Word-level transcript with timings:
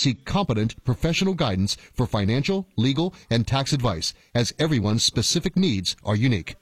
seek 0.00 0.24
competent 0.24 0.82
professional 0.84 1.34
guidance 1.34 1.76
for 1.92 2.06
financial, 2.06 2.66
legal, 2.76 3.14
and 3.30 3.46
tax 3.46 3.72
advice, 3.72 4.14
as 4.34 4.52
everyone's 4.58 5.04
specific 5.04 5.56
needs 5.56 5.96
are 6.04 6.16
unique. 6.16 6.56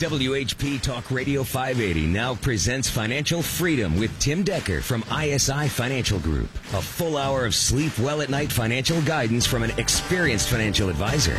WHP 0.00 0.82
Talk 0.82 1.08
Radio 1.10 1.44
580 1.44 2.06
now 2.06 2.34
presents 2.34 2.90
Financial 2.90 3.40
Freedom 3.42 3.96
with 3.96 4.10
Tim 4.18 4.42
Decker 4.42 4.80
from 4.80 5.04
ISI 5.04 5.68
Financial 5.68 6.18
Group. 6.18 6.52
A 6.72 6.82
full 6.82 7.16
hour 7.16 7.46
of 7.46 7.54
sleep 7.54 7.96
well 8.00 8.20
at 8.20 8.28
night 8.28 8.50
financial 8.50 9.00
guidance 9.02 9.46
from 9.46 9.62
an 9.62 9.70
experienced 9.78 10.48
financial 10.48 10.88
advisor. 10.88 11.36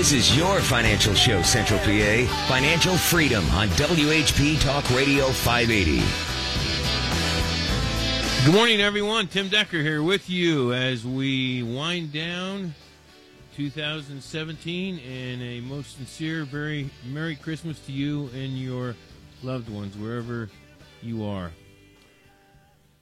This 0.00 0.12
is 0.12 0.34
your 0.34 0.62
financial 0.62 1.12
show, 1.12 1.42
Central 1.42 1.78
PA. 1.80 2.46
Financial 2.48 2.96
Freedom 2.96 3.44
on 3.50 3.68
WHP 3.68 4.58
Talk 4.62 4.88
Radio 4.92 5.26
580. 5.28 6.00
Good 8.46 8.54
morning, 8.54 8.80
everyone. 8.80 9.28
Tim 9.28 9.50
Decker 9.50 9.82
here 9.82 10.02
with 10.02 10.30
you 10.30 10.72
as 10.72 11.04
we 11.04 11.62
wind 11.62 12.14
down 12.14 12.74
2017 13.56 15.00
and 15.00 15.42
a 15.42 15.60
most 15.60 15.98
sincere, 15.98 16.44
very 16.44 16.88
Merry 17.04 17.36
Christmas 17.36 17.78
to 17.80 17.92
you 17.92 18.30
and 18.32 18.58
your 18.58 18.96
loved 19.42 19.68
ones, 19.68 19.98
wherever 19.98 20.48
you 21.02 21.26
are. 21.26 21.52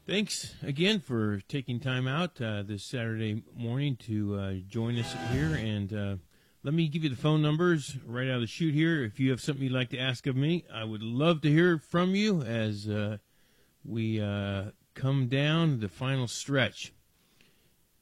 Thanks 0.04 0.52
again 0.64 0.98
for 0.98 1.42
taking 1.46 1.78
time 1.78 2.08
out 2.08 2.40
uh, 2.40 2.64
this 2.64 2.82
Saturday 2.82 3.44
morning 3.54 3.94
to 4.06 4.34
uh, 4.34 4.52
join 4.68 4.98
us 4.98 5.14
here. 5.30 5.54
And 5.54 5.92
uh, 5.92 6.16
let 6.68 6.74
me 6.74 6.86
give 6.86 7.02
you 7.02 7.08
the 7.08 7.16
phone 7.16 7.40
numbers 7.40 7.96
right 8.04 8.28
out 8.28 8.34
of 8.34 8.40
the 8.42 8.46
chute 8.46 8.74
here. 8.74 9.02
If 9.02 9.18
you 9.18 9.30
have 9.30 9.40
something 9.40 9.64
you'd 9.64 9.72
like 9.72 9.88
to 9.88 9.98
ask 9.98 10.26
of 10.26 10.36
me, 10.36 10.66
I 10.70 10.84
would 10.84 11.02
love 11.02 11.40
to 11.40 11.50
hear 11.50 11.78
from 11.78 12.14
you 12.14 12.42
as 12.42 12.86
uh, 12.86 13.16
we 13.82 14.20
uh, 14.20 14.64
come 14.92 15.28
down 15.28 15.80
the 15.80 15.88
final 15.88 16.28
stretch. 16.28 16.92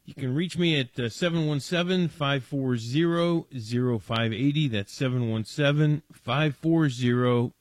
You 0.05 0.15
can 0.15 0.35
reach 0.35 0.59
me 0.59 0.81
at 0.81 0.99
uh, 0.99 1.09
717 1.09 2.09
540 2.09 3.99
0580. 4.01 4.67
That's 4.67 4.93
717 4.93 6.03
540 6.13 7.53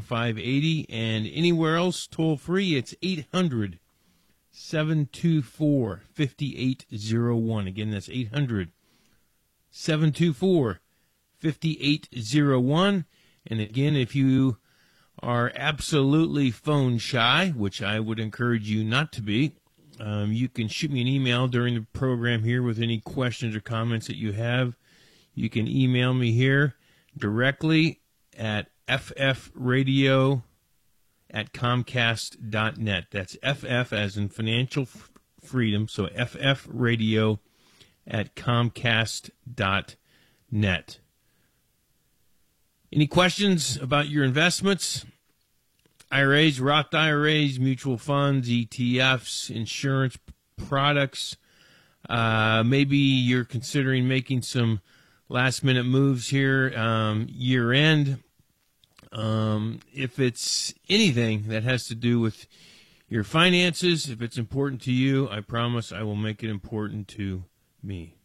0580. 0.00 0.86
And 0.90 1.26
anywhere 1.26 1.74
else, 1.74 2.06
toll 2.06 2.36
free, 2.36 2.76
it's 2.76 2.94
800 3.02 3.80
724 4.52 6.02
5801. 6.14 7.66
Again, 7.66 7.90
that's 7.90 8.08
800 8.08 8.70
724 9.70 10.80
5801. 11.38 13.04
And 13.46 13.60
again, 13.60 13.96
if 13.96 14.14
you 14.14 14.58
are 15.22 15.52
absolutely 15.54 16.50
phone 16.50 16.98
shy, 16.98 17.52
which 17.56 17.82
I 17.82 18.00
would 18.00 18.18
encourage 18.18 18.68
you 18.68 18.84
not 18.84 19.12
to 19.12 19.22
be, 19.22 19.52
um, 19.98 20.32
you 20.32 20.48
can 20.48 20.68
shoot 20.68 20.90
me 20.90 21.02
an 21.02 21.08
email 21.08 21.46
during 21.46 21.74
the 21.74 21.86
program 21.92 22.42
here 22.42 22.62
with 22.62 22.80
any 22.80 23.00
questions 23.00 23.54
or 23.54 23.60
comments 23.60 24.06
that 24.06 24.16
you 24.16 24.32
have. 24.32 24.76
You 25.34 25.50
can 25.50 25.68
email 25.68 26.14
me 26.14 26.32
here 26.32 26.74
directly 27.16 28.00
at 28.36 28.68
ffradio 28.88 30.42
at 31.30 31.52
comcast.net. 31.52 33.04
That's 33.10 33.36
FF 33.42 33.92
as 33.92 34.16
in 34.16 34.28
financial 34.30 34.88
freedom, 35.42 35.86
so 35.86 36.06
ffradio 36.06 37.38
at 38.06 38.34
comcast.net. 38.34 39.30
Any 42.92 43.06
questions 43.06 43.76
about 43.76 44.08
your 44.08 44.24
investments? 44.24 45.04
IRAs, 46.10 46.60
Roth 46.60 46.92
IRAs, 46.92 47.60
mutual 47.60 47.96
funds, 47.96 48.48
ETFs, 48.48 49.48
insurance 49.48 50.18
products. 50.56 51.36
Uh, 52.08 52.64
maybe 52.66 52.96
you're 52.96 53.44
considering 53.44 54.08
making 54.08 54.42
some 54.42 54.80
last 55.28 55.62
minute 55.62 55.84
moves 55.84 56.28
here, 56.28 56.72
um, 56.76 57.28
year 57.30 57.72
end. 57.72 58.18
Um, 59.12 59.80
if 59.94 60.18
it's 60.18 60.74
anything 60.88 61.44
that 61.48 61.62
has 61.62 61.86
to 61.86 61.94
do 61.94 62.18
with 62.18 62.46
your 63.08 63.24
finances, 63.24 64.08
if 64.08 64.20
it's 64.20 64.38
important 64.38 64.82
to 64.82 64.92
you, 64.92 65.28
I 65.30 65.40
promise 65.40 65.92
I 65.92 66.02
will 66.02 66.16
make 66.16 66.42
it 66.42 66.50
important 66.50 67.06
to 67.08 67.44
me. 67.82 68.16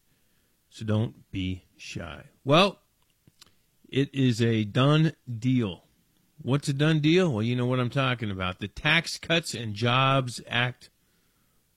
So 0.70 0.86
don't 0.86 1.30
be 1.32 1.66
shy. 1.78 2.24
Well, 2.44 2.80
it 3.90 4.14
is 4.14 4.42
a 4.42 4.64
done 4.64 5.14
deal. 5.40 5.84
What's 6.42 6.68
a 6.68 6.74
done 6.74 7.00
deal? 7.00 7.32
Well, 7.32 7.44
you 7.44 7.56
know 7.56 7.66
what 7.66 7.80
I'm 7.80 7.90
talking 7.90 8.30
about. 8.30 8.60
The 8.60 8.68
Tax 8.68 9.18
Cuts 9.18 9.54
and 9.54 9.74
Jobs 9.74 10.42
Act 10.48 10.90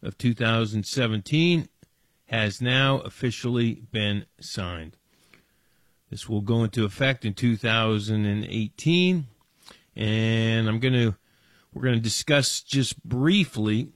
of 0.02 0.18
2017 0.18 1.68
has 2.26 2.60
now 2.60 2.98
officially 2.98 3.82
been 3.92 4.26
signed. 4.40 4.96
This 6.10 6.28
will 6.28 6.40
go 6.40 6.64
into 6.64 6.84
effect 6.84 7.24
in 7.24 7.34
2018, 7.34 9.26
and 9.94 10.68
I'm 10.68 10.80
going 10.80 10.94
to 10.94 11.14
we're 11.72 11.82
going 11.82 11.94
to 11.94 12.00
discuss 12.00 12.60
just 12.60 13.02
briefly 13.04 13.88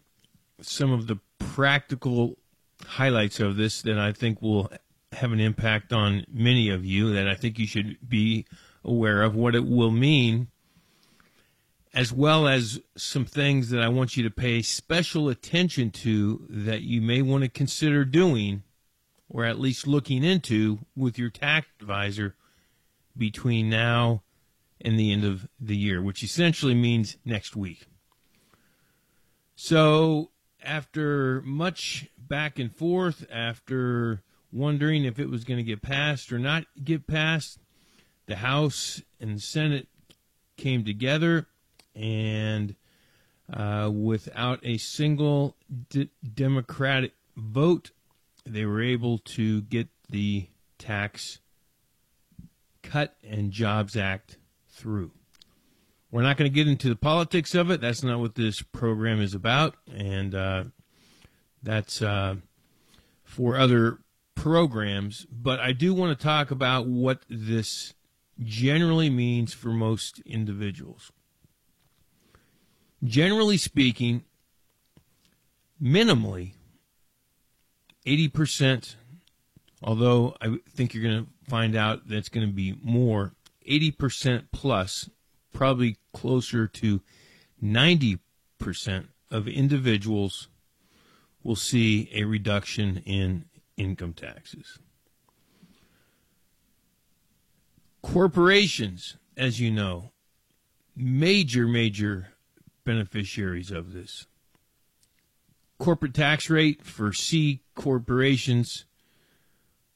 some 0.61 0.93
of 0.93 1.07
the 1.07 1.19
practical 1.39 2.39
highlights 2.87 3.41
of 3.41 3.57
this 3.57 3.83
that 3.83 3.99
I 3.99 4.13
think 4.13 4.43
will 4.43 4.71
have 5.13 5.33
an 5.33 5.41
impact 5.41 5.93
on 5.93 6.25
many 6.33 6.71
of 6.71 6.85
you 6.85 7.13
that 7.15 7.29
I 7.29 7.35
think 7.35 7.59
you 7.59 7.67
should 7.67 7.99
be 8.07 8.47
aware 8.85 9.23
of 9.23 9.35
what 9.35 9.55
it 9.55 9.67
will 9.67 9.91
mean 9.91 10.49
as 11.95 12.13
well 12.13 12.49
as 12.49 12.81
some 12.97 13.25
things 13.25 13.71
that 13.71 13.83
I 13.83 13.89
want 13.89 14.17
you 14.17 14.23
to 14.23 14.31
pay 14.31 14.63
special 14.63 15.29
attention 15.29 15.91
to 15.91 16.47
that 16.49 16.83
you 16.83 17.03
may 17.03 17.21
want 17.21 17.45
to 17.45 17.51
consider 17.51 18.05
doing 18.05 18.63
or 19.29 19.45
at 19.45 19.59
least 19.59 19.87
looking 19.87 20.25
into 20.25 20.79
with 20.97 21.19
your 21.19 21.31
tax 21.31 21.67
advisor 21.81 22.35
between 23.17 23.69
now 23.69 24.23
and 24.81 24.99
the 24.99 25.13
end 25.13 25.25
of 25.25 25.49
the 25.61 25.77
year, 25.77 26.03
which 26.03 26.23
essentially 26.23 26.75
means 26.75 27.17
next 27.25 27.55
week. 27.55 27.87
So, 29.55 30.32
after 30.65 31.43
much 31.43 32.09
back 32.17 32.59
and 32.59 32.75
forth, 32.75 33.27
after 33.31 34.23
wondering 34.53 35.05
if 35.05 35.19
it 35.19 35.31
was 35.31 35.45
going 35.45 35.59
to 35.59 35.65
get 35.65 35.83
passed 35.83 36.33
or 36.33 36.39
not 36.39 36.65
get 36.83 37.07
passed, 37.07 37.59
the 38.27 38.37
House 38.37 39.03
and 39.21 39.41
Senate 39.41 39.89
came 40.57 40.85
together 40.85 41.47
and 41.95 42.77
uh, 43.53 43.91
without 43.93 44.61
a 44.63 44.79
single 44.79 45.57
d- 45.91 46.11
Democratic 46.35 47.13
vote, 47.37 47.91
they 48.47 48.65
were 48.65 48.83
able 48.83 49.19
to 49.19 49.63
get 49.63 49.89
the 50.09 50.49
Tax 50.79 51.41
Cut 52.83 53.17
and 53.23 53.51
Jobs 53.51 53.97
Act 53.97 54.39
through. 54.69 55.13
We're 56.13 56.23
not 56.23 56.37
going 56.37 56.49
to 56.49 56.55
get 56.55 56.69
into 56.69 56.89
the 56.89 56.97
politics 56.97 57.55
of 57.55 57.71
it. 57.71 57.81
That's 57.81 58.05
not 58.05 58.21
what 58.21 58.37
this 58.37 58.63
program 58.63 59.21
is 59.21 59.35
about, 59.35 59.75
and 59.93 60.35
uh, 60.35 60.65
that's 61.63 62.01
uh, 62.01 62.37
for 63.25 63.57
other 63.57 63.99
programs. 64.37 65.27
But 65.33 65.59
I 65.59 65.73
do 65.73 65.93
want 65.95 66.17
to 66.17 66.23
talk 66.23 66.53
about 66.53 66.87
what 66.87 67.23
this 67.29 67.95
generally 68.39 69.11
means 69.11 69.53
for 69.53 69.71
most 69.71 70.21
individuals 70.21 71.11
generally 73.03 73.57
speaking, 73.57 74.25
minimally 75.83 76.53
80%, 78.07 78.97
although 79.83 80.37
I 80.41 80.57
think 80.69 80.95
you're 80.95 81.03
going 81.03 81.25
to 81.25 81.51
find 81.51 81.77
out 81.77 82.09
that's 82.09 82.29
going 82.29 82.47
to 82.47 82.53
be 82.53 82.79
more, 82.83 83.33
80% 83.69 84.47
plus, 84.53 85.09
probably 85.53 85.99
closer 86.13 86.67
to 86.67 87.01
90% 87.63 88.19
of 89.31 89.49
individuals 89.49 90.49
will 91.43 91.57
see 91.57 92.09
a 92.13 92.25
reduction 92.25 93.03
in 93.05 93.47
income 93.77 94.13
taxes. 94.13 94.79
Corporations, 98.03 99.17
as 99.37 99.61
you 99.61 99.71
know, 99.71 100.11
major, 100.97 101.67
major 101.67 102.29
beneficiaries 102.85 103.71
of 103.71 103.93
this. 103.93 104.27
Corporate 105.79 106.15
tax 106.15 106.51
rate 106.51 106.85
for 106.85 107.13
C 107.13 107.63
corporations 107.75 108.85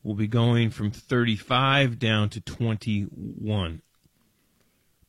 will 0.03 0.15
be 0.15 0.27
going 0.27 0.71
from 0.71 0.91
35 0.91 1.99
down 1.99 2.29
to 2.31 2.41
21, 2.41 3.83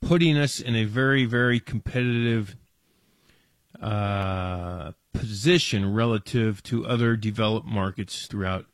putting 0.01 0.37
us 0.37 0.59
in 0.59 0.75
a 0.75 0.85
very, 0.85 1.25
very 1.25 1.59
competitive 1.59 2.55
uh, 3.81 4.91
position 5.13 5.93
relative 5.93 6.63
to 6.63 6.85
other 6.85 7.15
developed 7.15 7.67
markets 7.67 8.27
throughout 8.27 8.65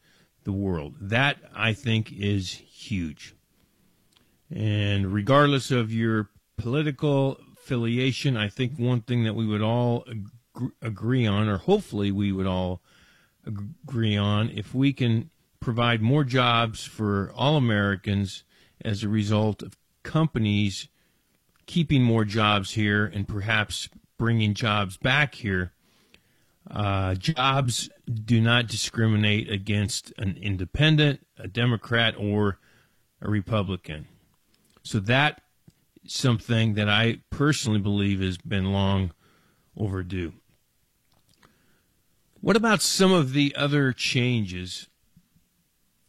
the 0.44 0.52
world. 0.52 0.96
That, 1.00 1.38
I 1.56 1.74
think, 1.74 2.12
is 2.12 2.52
huge. 2.52 3.36
And 4.54 5.14
regardless 5.14 5.72
of 5.72 5.92
your 5.92 6.30
political 6.58 7.38
affiliation, 7.54 8.38
I 8.38 8.50
think 8.50 8.78
one 8.78 9.02
thing 9.02 9.24
that 9.24 9.36
we 9.36 9.46
would 9.46 9.62
all 9.62 10.04
ag- 10.10 10.72
agree 10.82 11.26
on, 11.26 11.48
or 11.48 11.58
hopefully 11.58 12.12
we 12.12 12.32
would 12.32 12.46
all 12.46 12.82
agree 13.46 14.16
on, 14.16 14.50
if 14.50 14.74
we 14.74 14.94
can 14.94 15.30
provide 15.60 16.02
more 16.02 16.24
jobs 16.24 16.84
for 16.84 17.32
all 17.36 17.56
Americans 17.56 18.44
as 18.84 19.04
a 19.04 19.10
result 19.10 19.64
of 19.64 19.78
companies 20.04 20.90
keeping 21.66 22.04
more 22.04 22.26
jobs 22.26 22.72
here 22.72 23.06
and 23.06 23.28
perhaps 23.28 23.90
bringing 24.18 24.54
jobs 24.54 24.98
back 24.98 25.36
here. 25.36 25.74
Uh, 26.70 27.14
jobs 27.16 27.90
do 28.26 28.40
not 28.40 28.68
discriminate 28.68 29.52
against 29.52 30.14
an 30.18 30.38
independent, 30.42 31.26
a 31.38 31.48
Democrat, 31.48 32.16
or 32.18 32.60
a 33.22 33.30
Republican. 33.30 34.08
So 34.84 35.00
that 35.02 35.42
is 36.04 36.14
something 36.14 36.76
that 36.76 36.90
I 36.90 37.20
personally 37.30 37.80
believe 37.80 38.22
has 38.22 38.38
been 38.38 38.72
long 38.72 39.14
overdue. 39.78 40.34
What 42.40 42.58
about 42.58 42.82
some 42.82 43.14
of 43.14 43.32
the 43.32 43.56
other 43.56 43.94
changes 43.94 44.90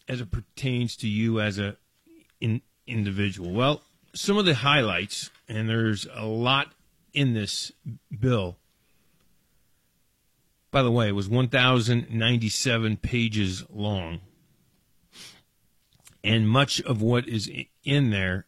as 0.08 0.20
it 0.20 0.30
pertains 0.30 0.96
to 0.96 1.08
you 1.08 1.40
as 1.40 1.58
an 1.58 1.76
in, 2.40 2.60
individual? 2.86 3.52
Well, 3.52 3.82
some 4.14 4.36
of 4.36 4.44
the 4.44 4.54
highlights, 4.54 5.30
and 5.48 5.68
there's 5.68 6.06
a 6.14 6.26
lot 6.26 6.72
in 7.12 7.34
this 7.34 7.72
bill. 8.18 8.58
By 10.70 10.82
the 10.82 10.90
way, 10.90 11.08
it 11.08 11.12
was 11.12 11.28
1,097 11.28 12.96
pages 12.96 13.64
long. 13.70 14.20
And 16.24 16.48
much 16.48 16.80
of 16.80 17.00
what 17.02 17.28
is 17.28 17.50
in 17.84 18.10
there, 18.10 18.46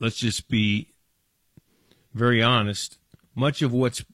let's 0.00 0.16
just 0.16 0.48
be 0.48 0.92
very 2.14 2.42
honest, 2.42 2.98
much 3.34 3.60
of 3.60 3.72
what's 3.72 4.04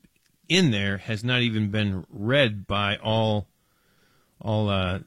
in 0.49 0.71
there 0.71 0.99
has 0.99 1.23
not 1.23 1.41
even 1.41 1.71
been 1.71 2.05
read 2.11 2.67
by 2.67 2.97
all 2.97 3.47
all 4.41 4.69
uh, 4.69 4.99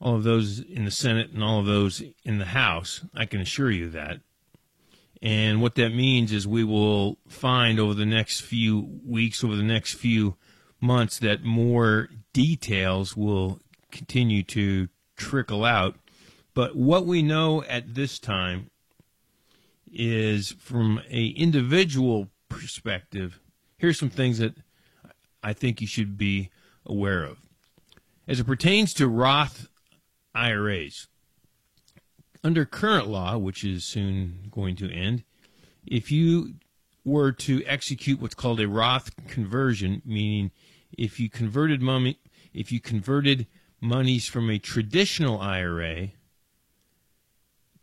all 0.00 0.16
of 0.16 0.22
those 0.22 0.60
in 0.60 0.84
the 0.84 0.90
Senate 0.90 1.30
and 1.32 1.44
all 1.44 1.60
of 1.60 1.66
those 1.66 2.02
in 2.24 2.38
the 2.38 2.46
House. 2.46 3.02
I 3.14 3.26
can 3.26 3.40
assure 3.40 3.70
you 3.70 3.90
that. 3.90 4.20
And 5.20 5.60
what 5.60 5.74
that 5.74 5.90
means 5.90 6.32
is 6.32 6.46
we 6.46 6.64
will 6.64 7.18
find 7.28 7.80
over 7.80 7.94
the 7.94 8.06
next 8.06 8.40
few 8.40 9.00
weeks, 9.04 9.42
over 9.42 9.56
the 9.56 9.62
next 9.62 9.94
few 9.94 10.36
months, 10.80 11.18
that 11.18 11.42
more 11.42 12.08
details 12.32 13.16
will 13.16 13.60
continue 13.90 14.42
to 14.44 14.88
trickle 15.16 15.64
out. 15.64 15.96
But 16.54 16.76
what 16.76 17.06
we 17.06 17.22
know 17.22 17.64
at 17.64 17.94
this 17.94 18.18
time 18.18 18.70
is 19.92 20.52
from 20.58 21.00
a 21.10 21.28
individual 21.28 22.28
perspective, 22.48 23.40
here's 23.76 23.98
some 23.98 24.10
things 24.10 24.38
that 24.38 24.54
I 25.42 25.52
think 25.52 25.80
you 25.80 25.86
should 25.86 26.16
be 26.16 26.50
aware 26.86 27.24
of. 27.24 27.38
As 28.26 28.40
it 28.40 28.44
pertains 28.44 28.92
to 28.94 29.08
Roth 29.08 29.68
IRAs, 30.34 31.08
under 32.44 32.64
current 32.64 33.08
law, 33.08 33.36
which 33.36 33.64
is 33.64 33.84
soon 33.84 34.48
going 34.50 34.76
to 34.76 34.90
end, 34.90 35.24
if 35.86 36.10
you 36.10 36.54
were 37.04 37.32
to 37.32 37.64
execute 37.64 38.20
what's 38.20 38.34
called 38.34 38.60
a 38.60 38.68
Roth 38.68 39.10
conversion, 39.26 40.02
meaning 40.04 40.50
if 40.96 41.18
you 41.18 41.30
converted 41.30 41.80
money, 41.80 42.18
if 42.52 42.70
you 42.70 42.80
converted 42.80 43.46
monies 43.80 44.26
from 44.26 44.50
a 44.50 44.58
traditional 44.58 45.40
IRA 45.40 46.08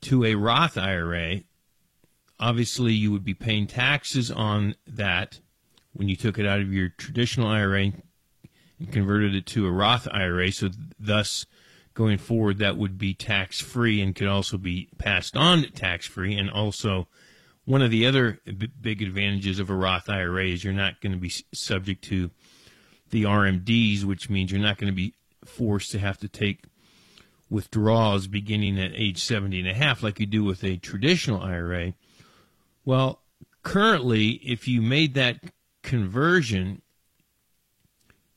to 0.02 0.24
a 0.24 0.36
Roth 0.36 0.78
IRA, 0.78 1.42
obviously 2.40 2.94
you 2.94 3.12
would 3.12 3.24
be 3.24 3.34
paying 3.34 3.68
taxes 3.68 4.30
on 4.30 4.76
that 4.86 5.40
when 5.94 6.10
you 6.10 6.16
took 6.16 6.38
it 6.38 6.46
out 6.46 6.60
of 6.60 6.74
your 6.74 6.90
traditional 6.90 7.48
IRA 7.48 7.94
and 8.80 8.92
converted 8.92 9.34
it 9.34 9.46
to 9.48 9.66
a 9.66 9.72
Roth 9.72 10.08
IRA. 10.12 10.52
So 10.52 10.70
thus, 11.00 11.46
going 11.96 12.18
forward, 12.18 12.60
that 12.60 12.78
would 12.78 12.98
be 13.00 13.14
tax 13.14 13.60
free 13.60 14.02
and 14.02 14.14
could 14.14 14.28
also 14.28 14.58
be 14.58 14.90
passed 14.98 15.36
on 15.36 15.64
tax 15.72 16.06
free. 16.06 16.38
And 16.38 16.50
also, 16.50 17.08
one 17.64 17.82
of 17.82 17.90
the 17.90 18.06
other 18.06 18.40
b- 18.46 18.70
big 18.80 19.02
advantages 19.02 19.58
of 19.58 19.70
a 19.70 19.76
Roth 19.76 20.10
IRA 20.10 20.46
is 20.46 20.64
you're 20.64 20.74
not 20.74 21.02
going 21.02 21.14
to 21.14 21.18
be 21.18 21.32
subject 21.54 22.04
to 22.06 22.30
the 23.10 23.24
RMDs, 23.24 24.04
which 24.04 24.30
means 24.30 24.52
you're 24.52 24.62
not 24.62 24.78
going 24.78 24.92
to 24.92 24.96
be 24.96 25.16
forced 25.46 25.92
to 25.92 26.00
have 26.00 26.20
to 26.20 26.28
take 26.28 26.66
withdrawals 27.50 28.28
beginning 28.28 28.80
at 28.80 28.92
age 28.94 29.24
70 29.24 29.60
and 29.60 29.70
a 29.70 29.74
half 29.74 30.04
like 30.04 30.20
you 30.20 30.26
do 30.26 30.44
with 30.44 30.64
a 30.64 30.78
traditional 30.78 31.42
IRA. 31.42 31.94
Well, 32.84 33.22
currently, 33.64 34.32
if 34.44 34.68
you 34.68 34.82
made 34.82 35.14
that 35.14 35.40
conversion, 35.82 36.82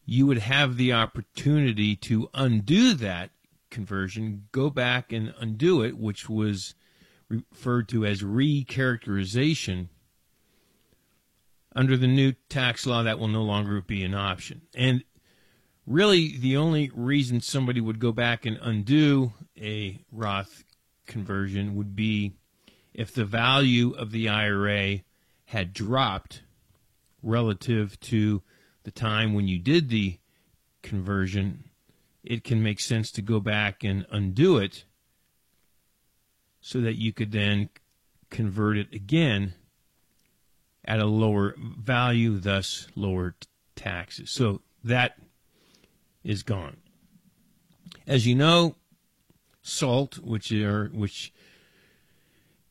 you 0.04 0.26
would 0.26 0.38
have 0.38 0.76
the 0.76 0.93
opportunity 0.93 1.96
to 1.96 2.31
undo 2.34 2.94
that 2.94 3.31
conversion, 3.70 4.49
go 4.53 4.70
back 4.70 5.12
and 5.12 5.35
undo 5.38 5.82
it, 5.82 5.99
which 5.99 6.29
was 6.29 6.75
referred 7.29 7.88
to 7.88 8.06
as 8.06 8.23
recharacterization. 8.23 9.88
Under 11.75 11.97
the 11.97 12.06
new 12.06 12.32
tax 12.49 12.87
law, 12.87 13.03
that 13.03 13.19
will 13.19 13.29
no 13.29 13.43
longer 13.43 13.81
be 13.81 14.03
an 14.03 14.15
option. 14.15 14.62
And 14.75 15.05
really, 15.87 16.37
the 16.37 16.56
only 16.56 16.91
reason 16.94 17.41
somebody 17.41 17.81
would 17.81 17.99
go 17.99 18.12
back 18.12 18.47
and 18.47 18.59
undo 18.61 19.32
a 19.56 20.00
Roth 20.11 20.64
conversion 21.06 21.76
would 21.76 21.94
be 21.94 22.32
if 22.94 23.12
the 23.12 23.25
value 23.25 23.93
of 23.93 24.11
the 24.11 24.29
IRA 24.29 25.00
had 25.47 25.73
dropped 25.73 26.43
relative 27.23 27.99
to 28.00 28.43
the 28.82 28.91
time 28.91 29.35
when 29.35 29.49
you 29.49 29.59
did 29.59 29.88
the 29.88 30.19
conversion, 30.82 31.68
it 32.28 32.44
can 32.44 32.62
make 32.62 32.78
sense 32.78 33.10
to 33.10 33.22
go 33.22 33.40
back 33.40 33.82
and 33.82 34.06
undo 34.10 34.58
it 34.58 34.84
so 36.60 36.78
that 36.82 36.96
you 36.96 37.10
could 37.10 37.32
then 37.32 37.70
convert 38.28 38.76
it 38.76 38.92
again 38.92 39.54
at 40.84 41.00
a 41.00 41.06
lower 41.06 41.54
value, 41.58 42.38
thus 42.38 42.86
lower 42.94 43.34
t- 43.40 43.48
taxes. 43.76 44.30
So 44.30 44.60
that 44.84 45.19
is 46.22 46.42
gone. 46.42 46.76
As 48.06 48.26
you 48.26 48.35
know, 48.35 48.75
SALT, 49.62 50.18
which 50.18 50.52
are 50.52 50.90
which 50.92 51.32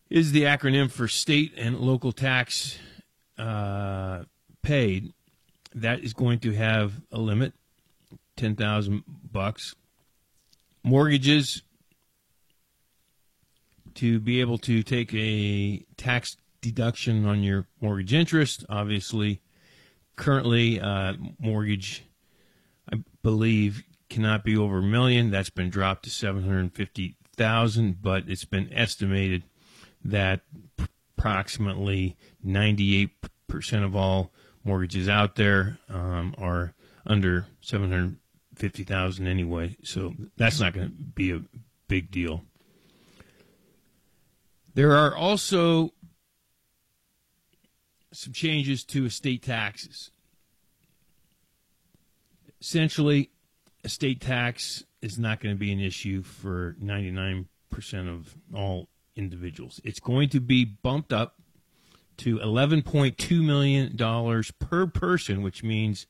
is 0.08 0.34
the 0.34 0.44
acronym 0.44 0.92
for 0.92 1.08
state 1.08 1.54
and 1.58 1.80
local 1.80 2.12
tax 2.12 2.78
uh, 3.40 4.24
paid, 4.62 5.14
that 5.74 6.02
is 6.02 6.14
going 6.14 6.40
to 6.40 6.54
have 6.54 7.02
a 7.12 7.18
limit, 7.18 7.54
ten 8.36 8.56
thousand 8.56 9.04
bucks. 9.32 9.76
Mortgages 10.84 11.64
to 13.96 14.20
be 14.20 14.42
able 14.42 14.58
to 14.60 14.84
take 14.84 15.14
a 15.14 15.86
tax 15.98 16.38
deduction 16.62 17.26
on 17.26 17.44
your 17.44 17.68
mortgage 17.82 18.14
interest. 18.14 18.66
Obviously, 18.70 19.42
currently 20.16 20.80
uh, 20.80 21.14
mortgage, 21.40 22.04
I 22.92 23.04
believe, 23.24 23.84
cannot 24.10 24.44
be 24.44 24.56
over 24.56 24.80
a 24.80 24.84
million. 24.84 25.32
That's 25.32 25.50
been 25.50 25.70
dropped 25.70 26.04
to 26.04 26.10
seven 26.10 26.44
hundred 26.44 26.74
fifty 26.74 27.16
thousand, 27.36 28.02
but 28.02 28.24
it's 28.28 28.46
been 28.46 28.72
estimated 28.72 29.44
that 30.04 30.42
approximately 31.18 32.16
ninety-eight 32.44 33.12
percent 33.48 33.84
of 33.84 33.96
all 33.96 34.32
mortgages 34.64 35.10
out 35.10 35.36
there 35.36 35.80
um, 35.90 36.36
are 36.38 36.74
under 37.06 37.48
seven 37.62 37.92
hundred 37.92 38.18
fifty 38.58 38.84
thousand 38.84 39.28
anyway. 39.28 39.78
So 39.84 40.14
that's 40.36 40.60
not 40.60 40.74
going 40.74 40.88
to 40.88 40.94
be 40.94 41.32
a 41.32 41.42
big 41.88 42.12
deal. 42.12 42.44
There 44.74 44.92
are 44.92 45.16
also 45.16 45.94
some 48.12 48.34
changes 48.34 48.84
to 48.86 49.06
estate 49.06 49.44
taxes. 49.44 50.12
Essentially, 52.60 53.32
estate 53.84 54.22
tax 54.22 54.84
is 55.02 55.20
not 55.20 55.40
going 55.40 55.56
to 55.56 55.60
be 55.60 55.72
an 55.72 55.80
issue 55.80 56.24
for 56.24 56.76
99% 56.82 57.46
of 58.08 58.36
all 58.54 58.88
individuals. 59.16 59.80
It's 59.84 60.00
going 60.00 60.30
to 60.30 60.40
be 60.40 60.66
bumped 60.66 61.14
up 61.14 61.36
to 62.18 62.38
$11.2 62.40 63.46
million 63.46 64.44
per 64.60 64.88
person, 64.88 65.42
which 65.42 65.64
means 65.64 66.08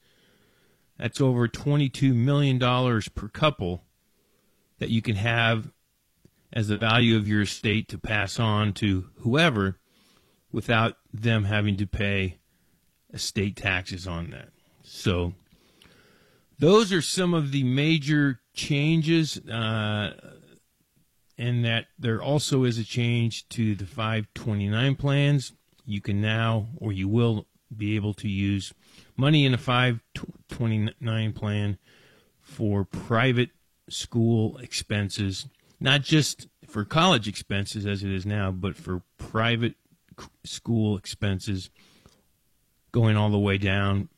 that's 0.97 1.21
over 1.21 1.47
$22 1.47 2.13
million 2.13 2.59
per 2.59 3.27
couple 3.27 3.83
that 4.79 4.89
you 4.89 5.01
can 5.01 5.15
have 5.15 5.71
as 6.53 6.67
the 6.67 6.77
value 6.77 7.17
of 7.17 7.27
your 7.27 7.41
estate 7.41 7.87
to 7.89 7.97
pass 7.97 8.39
on 8.39 8.73
to 8.73 9.09
whoever 9.17 9.79
without 10.51 10.95
them 11.13 11.43
having 11.43 11.77
to 11.77 11.85
pay 11.85 12.37
estate 13.13 13.55
taxes 13.55 14.07
on 14.07 14.29
that. 14.31 14.49
So 14.83 15.33
those 16.59 16.91
are 16.91 17.01
some 17.01 17.33
of 17.33 17.51
the 17.51 17.63
major 17.63 18.39
changes, 18.53 19.37
uh, 19.37 20.13
and 21.37 21.63
that 21.65 21.85
there 21.99 22.21
also 22.21 22.63
is 22.63 22.79
a 22.79 22.83
change 22.83 23.47
to 23.49 23.75
the 23.75 23.85
529 23.85 24.95
plans. 24.95 25.53
You 25.85 26.01
can 26.01 26.21
now, 26.21 26.67
or 26.77 26.91
you 26.91 27.07
will 27.07 27.45
be 27.75 27.95
able 27.95 28.13
to 28.15 28.27
use 28.27 28.73
money 29.17 29.45
in 29.45 29.53
a 29.53 29.57
529 29.57 31.33
plan 31.33 31.77
for 32.39 32.85
private 32.85 33.49
school 33.89 34.57
expenses, 34.57 35.47
not 35.79 36.01
just 36.01 36.47
for 36.65 36.85
college 36.85 37.27
expenses 37.27 37.85
as 37.85 38.03
it 38.03 38.11
is 38.11 38.25
now, 38.25 38.51
but 38.51 38.75
for 38.75 39.01
private 39.17 39.75
school 40.43 40.97
expenses 40.97 41.69
going 42.91 43.17
all 43.17 43.29
the 43.29 43.37
way 43.37 43.57
down 43.57 44.09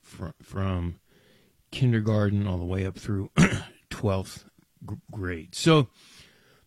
from, 0.41 0.99
kindergarten 1.71 2.47
all 2.47 2.57
the 2.57 2.65
way 2.65 2.83
up 2.83 2.97
through 2.97 3.29
12th 3.91 4.45
grade. 5.11 5.53
So 5.53 5.87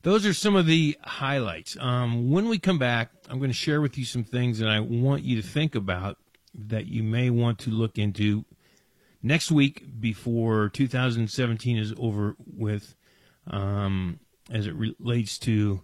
those 0.02 0.24
are 0.24 0.32
some 0.32 0.54
of 0.54 0.66
the 0.66 0.96
highlights. 1.02 1.76
Um, 1.80 2.30
when 2.30 2.48
we 2.48 2.60
come 2.60 2.78
back, 2.78 3.10
I'm 3.28 3.38
going 3.38 3.50
to 3.50 3.56
share 3.56 3.80
with 3.80 3.98
you 3.98 4.04
some 4.04 4.22
things 4.22 4.60
that 4.60 4.68
I 4.68 4.78
want 4.78 5.24
you 5.24 5.42
to 5.42 5.46
think 5.46 5.74
about 5.74 6.18
that 6.54 6.86
you 6.86 7.02
may 7.02 7.30
want 7.30 7.58
to 7.60 7.70
look 7.70 7.98
into 7.98 8.44
next 9.22 9.50
week 9.50 9.84
before 10.00 10.68
2017 10.70 11.76
is 11.76 11.94
over 11.98 12.36
with, 12.46 12.94
um, 13.46 14.20
as 14.50 14.66
it 14.66 14.74
relates 14.74 15.38
to 15.38 15.82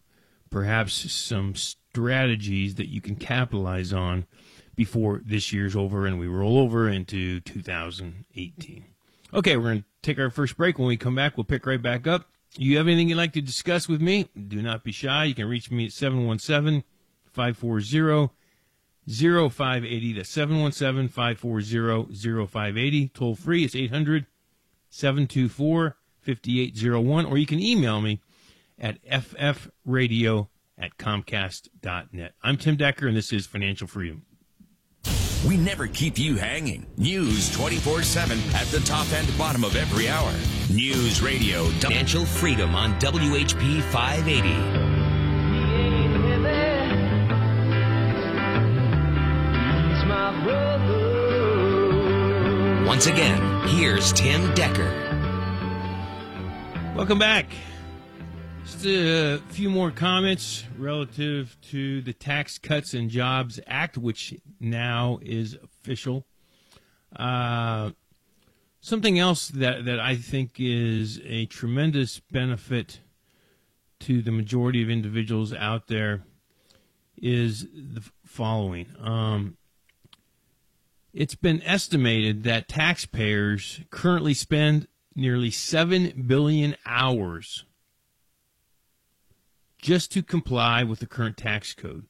perhaps 0.51 1.13
some 1.13 1.55
strategies 1.55 2.77
that 2.77 2.89
you 2.89 3.01
can 3.01 3.17
capitalize 3.17 3.93
on 3.93 4.27
before 4.75 5.21
this 5.25 5.53
year's 5.53 5.75
over 5.75 6.07
and 6.07 6.19
we 6.19 6.27
roll 6.27 6.59
over 6.59 6.89
into 6.89 7.41
2018. 7.41 8.85
Okay, 9.35 9.57
we're 9.57 9.63
going 9.63 9.81
to 9.81 9.85
take 10.03 10.19
our 10.19 10.31
first 10.31 10.57
break. 10.57 10.79
When 10.79 10.89
we 10.89 10.97
come 10.97 11.15
back, 11.15 11.37
we'll 11.37 11.45
pick 11.45 11.67
right 11.67 11.83
back 11.83 12.07
up. 12.07 12.27
You 12.57 12.79
have 12.79 12.87
anything 12.87 13.09
you'd 13.09 13.17
like 13.17 13.35
to 13.35 13.43
discuss 13.43 13.89
with 13.89 14.01
me? 14.01 14.29
Do 14.49 14.63
not 14.63 14.85
be 14.85 14.93
shy. 14.93 15.25
You 15.25 15.35
can 15.35 15.49
reach 15.49 15.71
me 15.71 15.87
at 15.87 15.93
717 15.93 16.83
540 17.33 18.31
0580. 19.09 20.13
That's 20.15 20.29
717 20.29 21.09
540 21.09 22.47
0580. 22.47 23.09
Toll 23.09 23.35
free. 23.35 23.65
It's 23.65 23.75
800 23.75 24.27
724 24.91 25.97
5801. 26.21 27.27
Or 27.27 27.39
you 27.39 27.47
can 27.47 27.61
email 27.61 28.01
me 28.01 28.21
at 28.79 29.03
ffradio 29.05 30.49
at 30.77 30.97
comcast.net. 30.97 32.35
I'm 32.43 32.57
Tim 32.57 32.77
Decker, 32.77 33.09
and 33.09 33.17
this 33.17 33.33
is 33.33 33.47
Financial 33.47 33.89
Freedom. 33.89 34.25
We 35.47 35.57
never 35.57 35.87
keep 35.87 36.19
you 36.19 36.37
hanging. 36.37 36.87
News 36.97 37.51
24 37.53 38.03
7 38.03 38.39
at 38.55 38.67
the 38.67 38.81
top 38.81 39.11
and 39.13 39.39
bottom 39.39 39.65
of 39.65 39.77
every 39.77 40.09
hour. 40.09 40.33
News 40.71 41.23
Radio. 41.23 41.65
Financial 41.81 42.27
Freedom 42.27 42.75
on 42.75 42.99
WHP 43.01 43.83
580. 43.83 44.98
Once 52.99 53.07
again, 53.07 53.69
here's 53.69 54.13
Tim 54.13 54.53
Decker. 54.55 54.91
Welcome 56.97 57.21
back. 57.21 57.47
Just 58.65 58.85
a 58.87 59.39
few 59.51 59.71
more 59.71 59.93
comments 59.93 60.65
relative 60.77 61.57
to 61.71 62.03
the 62.03 62.13
Tax 62.13 62.59
Cuts 62.59 62.95
and 62.95 63.09
Jobs 63.09 63.61
Act, 63.69 63.99
which 63.99 64.35
now 64.59 65.21
is 65.23 65.57
official. 65.63 66.27
Uh, 67.15 67.91
something 68.81 69.17
else 69.17 69.47
that, 69.47 69.85
that 69.85 70.01
I 70.01 70.17
think 70.17 70.55
is 70.59 71.21
a 71.25 71.47
tremendous 71.47 72.19
benefit 72.19 72.99
to 74.01 74.23
the 74.23 74.33
majority 74.33 74.83
of 74.83 74.91
individuals 74.91 75.55
out 75.55 75.87
there 75.87 76.25
is 77.17 77.69
the 77.73 78.03
following. 78.25 78.89
Um, 78.99 79.57
it's 81.19 81.35
been 81.35 81.61
estimated 81.63 82.45
that 82.45 82.69
taxpayers 82.69 83.81
currently 83.91 84.33
spend 84.33 84.87
nearly 85.17 85.51
7 85.51 86.27
billion 86.29 86.77
hours 86.87 87.65
just 89.83 90.13
to 90.13 90.23
comply 90.23 90.85
with 90.85 91.01
the 91.01 91.09
current 91.09 91.37
tax 91.37 91.75
code. 91.75 92.07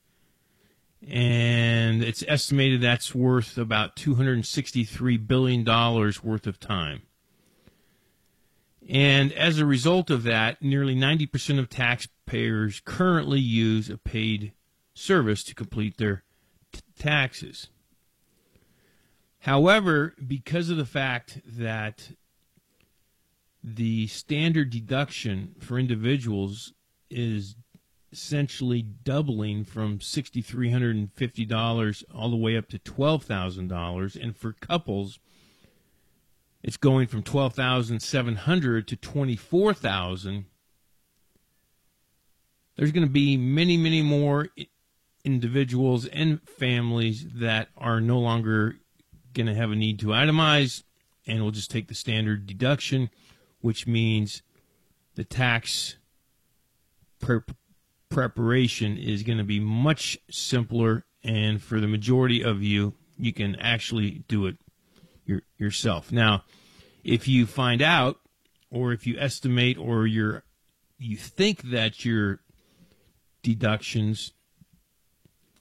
And 1.08 2.04
it's 2.04 2.22
estimated 2.28 2.82
that's 2.82 3.14
worth 3.14 3.56
about 3.56 3.96
$263 3.96 5.26
billion 5.26 5.64
worth 5.64 6.46
of 6.46 6.60
time. 6.60 7.00
And 8.86 9.32
as 9.32 9.58
a 9.58 9.64
result 9.64 10.10
of 10.10 10.22
that, 10.24 10.60
nearly 10.60 10.94
90% 10.94 11.58
of 11.58 11.70
taxpayers 11.70 12.82
currently 12.84 13.40
use 13.40 13.88
a 13.88 13.96
paid 13.96 14.52
service 14.92 15.42
to 15.44 15.54
complete 15.54 15.96
their 15.96 16.24
t- 16.74 16.80
taxes. 16.98 17.68
However, 19.48 20.14
because 20.26 20.68
of 20.68 20.76
the 20.76 20.84
fact 20.84 21.40
that 21.46 22.10
the 23.64 24.06
standard 24.08 24.68
deduction 24.68 25.54
for 25.58 25.78
individuals 25.78 26.74
is 27.08 27.56
essentially 28.12 28.82
doubling 28.82 29.64
from 29.64 30.00
$6,350 30.00 32.04
all 32.14 32.28
the 32.28 32.36
way 32.36 32.58
up 32.58 32.68
to 32.68 32.78
$12,000, 32.78 34.22
and 34.22 34.36
for 34.36 34.52
couples, 34.52 35.18
it's 36.62 36.76
going 36.76 37.06
from 37.06 37.22
12,700 37.22 38.86
to 38.86 38.96
24,000. 38.96 40.44
There's 42.76 42.92
going 42.92 43.06
to 43.06 43.10
be 43.10 43.38
many, 43.38 43.78
many 43.78 44.02
more 44.02 44.48
individuals 45.24 46.04
and 46.04 46.46
families 46.46 47.26
that 47.32 47.68
are 47.78 48.02
no 48.02 48.18
longer 48.18 48.76
going 49.34 49.46
to 49.46 49.54
have 49.54 49.70
a 49.70 49.76
need 49.76 49.98
to 50.00 50.08
itemize, 50.08 50.82
and 51.26 51.42
we'll 51.42 51.50
just 51.50 51.70
take 51.70 51.88
the 51.88 51.94
standard 51.94 52.46
deduction, 52.46 53.10
which 53.60 53.86
means 53.86 54.42
the 55.14 55.24
tax 55.24 55.96
pre- 57.20 57.40
preparation 58.08 58.96
is 58.96 59.22
going 59.22 59.38
to 59.38 59.44
be 59.44 59.60
much 59.60 60.18
simpler, 60.30 61.04
and 61.22 61.62
for 61.62 61.80
the 61.80 61.88
majority 61.88 62.42
of 62.42 62.62
you, 62.62 62.94
you 63.18 63.32
can 63.32 63.56
actually 63.56 64.24
do 64.28 64.46
it 64.46 64.56
your, 65.24 65.42
yourself. 65.58 66.12
Now, 66.12 66.44
if 67.04 67.28
you 67.28 67.46
find 67.46 67.82
out, 67.82 68.20
or 68.70 68.92
if 68.92 69.06
you 69.06 69.16
estimate, 69.18 69.78
or 69.78 70.06
you're 70.06 70.42
you 70.98 71.16
think 71.16 71.62
that 71.70 72.04
your 72.04 72.40
deductions 73.42 74.32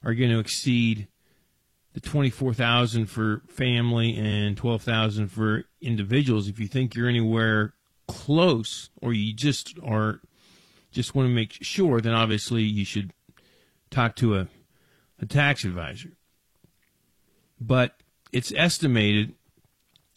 are 0.03 0.13
going 0.13 0.31
to 0.31 0.39
exceed 0.39 1.07
the 1.97 2.01
24,000 2.01 3.07
for 3.07 3.41
family 3.47 4.15
and 4.15 4.55
12,000 4.55 5.29
for 5.29 5.63
individuals 5.81 6.47
if 6.47 6.59
you 6.59 6.67
think 6.67 6.93
you're 6.93 7.09
anywhere 7.09 7.73
close 8.07 8.91
or 9.01 9.13
you 9.13 9.33
just 9.33 9.73
are 9.83 10.21
just 10.91 11.15
want 11.15 11.27
to 11.27 11.33
make 11.33 11.53
sure 11.53 11.99
then 11.99 12.13
obviously 12.13 12.61
you 12.61 12.85
should 12.85 13.13
talk 13.89 14.15
to 14.15 14.35
a, 14.35 14.47
a 15.19 15.25
tax 15.25 15.63
advisor. 15.63 16.11
But 17.59 17.95
it's 18.31 18.53
estimated 18.55 19.33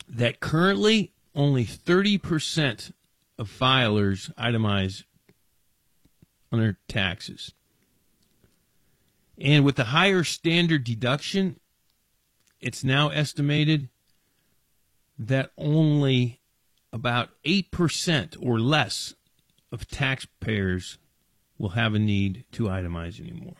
that 0.07 0.39
currently 0.39 1.15
only 1.35 1.65
30% 1.65 2.93
of 3.39 3.51
filers 3.51 4.31
itemize 4.35 5.05
on 6.53 6.61
their 6.61 6.77
taxes. 6.89 7.55
And 9.39 9.65
with 9.65 9.77
the 9.77 9.85
higher 9.85 10.25
standard 10.25 10.85
deduction, 10.85 11.57
it's 12.61 12.85
now 12.85 13.09
estimated 13.09 13.89
that 15.19 15.51
only 15.57 16.41
about 16.93 17.31
8% 17.45 18.37
or 18.41 18.59
less 18.59 19.15
of 19.71 19.87
taxpayers 19.89 20.99
will 21.59 21.71
have 21.71 21.95
a 21.95 21.99
need 21.99 22.45
to 22.53 22.65
itemize 22.65 23.21
anymore. 23.21 23.57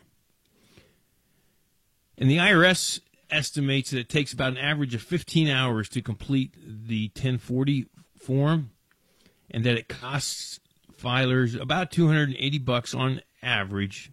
And 2.17 2.29
the 2.29 2.37
IRS 2.37 2.99
estimates 3.29 3.91
that 3.91 3.99
it 3.99 4.09
takes 4.09 4.33
about 4.33 4.51
an 4.51 4.57
average 4.57 4.93
of 4.93 5.01
15 5.01 5.47
hours 5.47 5.87
to 5.89 6.01
complete 6.01 6.53
the 6.61 7.07
1040 7.15 7.87
form 8.17 8.71
and 9.49 9.63
that 9.63 9.77
it 9.77 9.87
costs 9.87 10.59
filers 11.01 11.59
about 11.59 11.91
280 11.91 12.57
bucks 12.59 12.93
on 12.93 13.21
average 13.41 14.11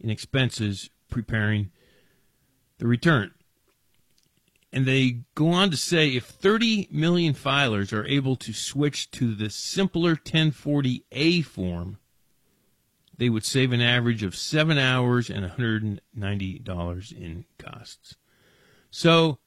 in 0.00 0.10
expenses 0.10 0.90
preparing 1.08 1.70
the 2.82 2.88
return. 2.88 3.30
And 4.72 4.86
they 4.86 5.20
go 5.36 5.50
on 5.50 5.70
to 5.70 5.76
say 5.76 6.08
if 6.08 6.24
30 6.24 6.88
million 6.90 7.32
filers 7.32 7.92
are 7.92 8.04
able 8.06 8.34
to 8.36 8.52
switch 8.52 9.08
to 9.12 9.36
the 9.36 9.50
simpler 9.50 10.16
1040A 10.16 11.44
form, 11.44 11.98
they 13.16 13.28
would 13.28 13.44
save 13.44 13.70
an 13.70 13.80
average 13.80 14.24
of 14.24 14.34
seven 14.34 14.78
hours 14.78 15.30
and 15.30 15.48
$190 15.48 17.12
in 17.12 17.44
costs. 17.56 18.16
So 18.90 19.38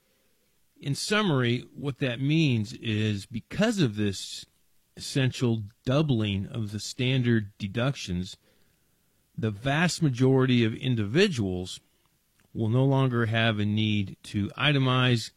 in 0.80 0.96
summary, 0.96 1.65
what 1.75 2.00
that 2.00 2.22
means 2.22 2.72
is 2.72 3.25
because 3.25 3.82
of 3.82 3.98
this 3.98 4.46
essential 4.96 5.63
doubling 5.86 6.48
of 6.48 6.72
the 6.72 6.80
standard 6.80 7.51
deductions, 7.58 8.38
the 9.38 9.51
vast 9.51 10.01
majority 10.01 10.63
of 10.63 10.74
individuals 10.74 11.82
will 12.55 12.69
no 12.69 12.85
longer 12.85 13.25
have 13.25 13.59
a 13.59 13.65
need 13.65 14.17
to 14.24 14.50
itemize 14.57 15.31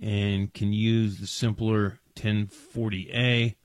and 0.00 0.54
can 0.54 0.72
use 0.72 1.18
the 1.18 1.26
simpler 1.26 1.98
1040A 2.16 3.56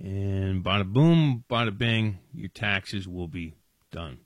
and 0.00 0.64
bada 0.64 0.84
boom, 0.84 1.44
bada 1.48 1.76
bang, 1.76 2.18
your 2.34 2.48
taxes 2.48 3.06
will 3.06 3.28
be 3.28 3.54
done. 3.92 4.18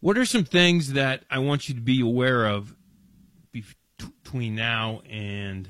What 0.00 0.18
are 0.18 0.26
some 0.26 0.44
things 0.44 0.92
that 0.94 1.24
I 1.30 1.38
want 1.38 1.68
you 1.68 1.74
to 1.76 1.80
be 1.80 2.00
aware 2.00 2.46
of 2.46 2.74
between 3.52 4.54
now 4.54 5.00
and 5.08 5.68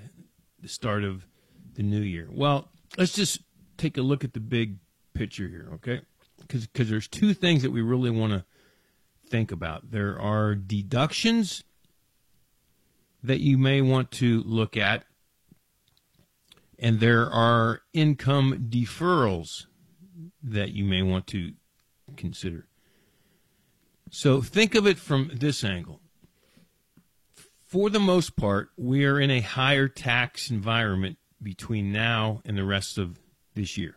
the 0.61 0.69
start 0.69 1.05
of 1.05 1.27
the 1.75 1.83
new 1.83 2.01
year? 2.01 2.29
Well, 2.31 2.69
let's 2.97 3.13
just 3.13 3.41
take 3.77 3.99
a 3.99 4.03
look 4.03 4.25
at 4.25 4.33
the 4.33 4.41
big 4.41 4.79
picture 5.13 5.49
here, 5.49 5.69
okay? 5.75 6.01
Because 6.49 6.89
there's 6.89 7.09
two 7.09 7.35
things 7.35 7.63
that 7.63 7.71
we 7.71 7.83
really 7.83 8.11
want 8.11 8.33
to 8.33 8.45
think 9.29 9.53
about. 9.53 9.91
There 9.91 10.19
are 10.21 10.55
deductions 10.55 11.65
that 13.23 13.41
you 13.41 13.59
may 13.59 13.81
want 13.81 14.11
to 14.13 14.43
look 14.45 14.77
at, 14.77 15.05
and 16.79 17.01
there 17.01 17.29
are 17.31 17.83
income 17.93 18.69
deferrals 18.71 19.67
that 20.43 20.73
you 20.73 20.85
may 20.85 21.03
want 21.03 21.27
to 21.29 21.53
consider. 22.17 22.67
So 24.11 24.41
think 24.41 24.75
of 24.75 24.87
it 24.87 24.99
from 24.99 25.31
this 25.35 25.65
angle. 25.65 26.01
For 27.67 27.91
the 27.91 28.01
most 28.01 28.37
part, 28.37 28.71
we 28.77 29.05
are 29.05 29.21
in 29.21 29.31
a 29.31 29.41
higher 29.41 29.89
tax 29.89 30.51
environment 30.51 31.19
between 31.43 31.93
now 31.93 32.41
and 32.45 32.57
the 32.57 32.65
rest 32.65 32.97
of 32.97 33.19
this 33.55 33.77
year. 33.77 33.97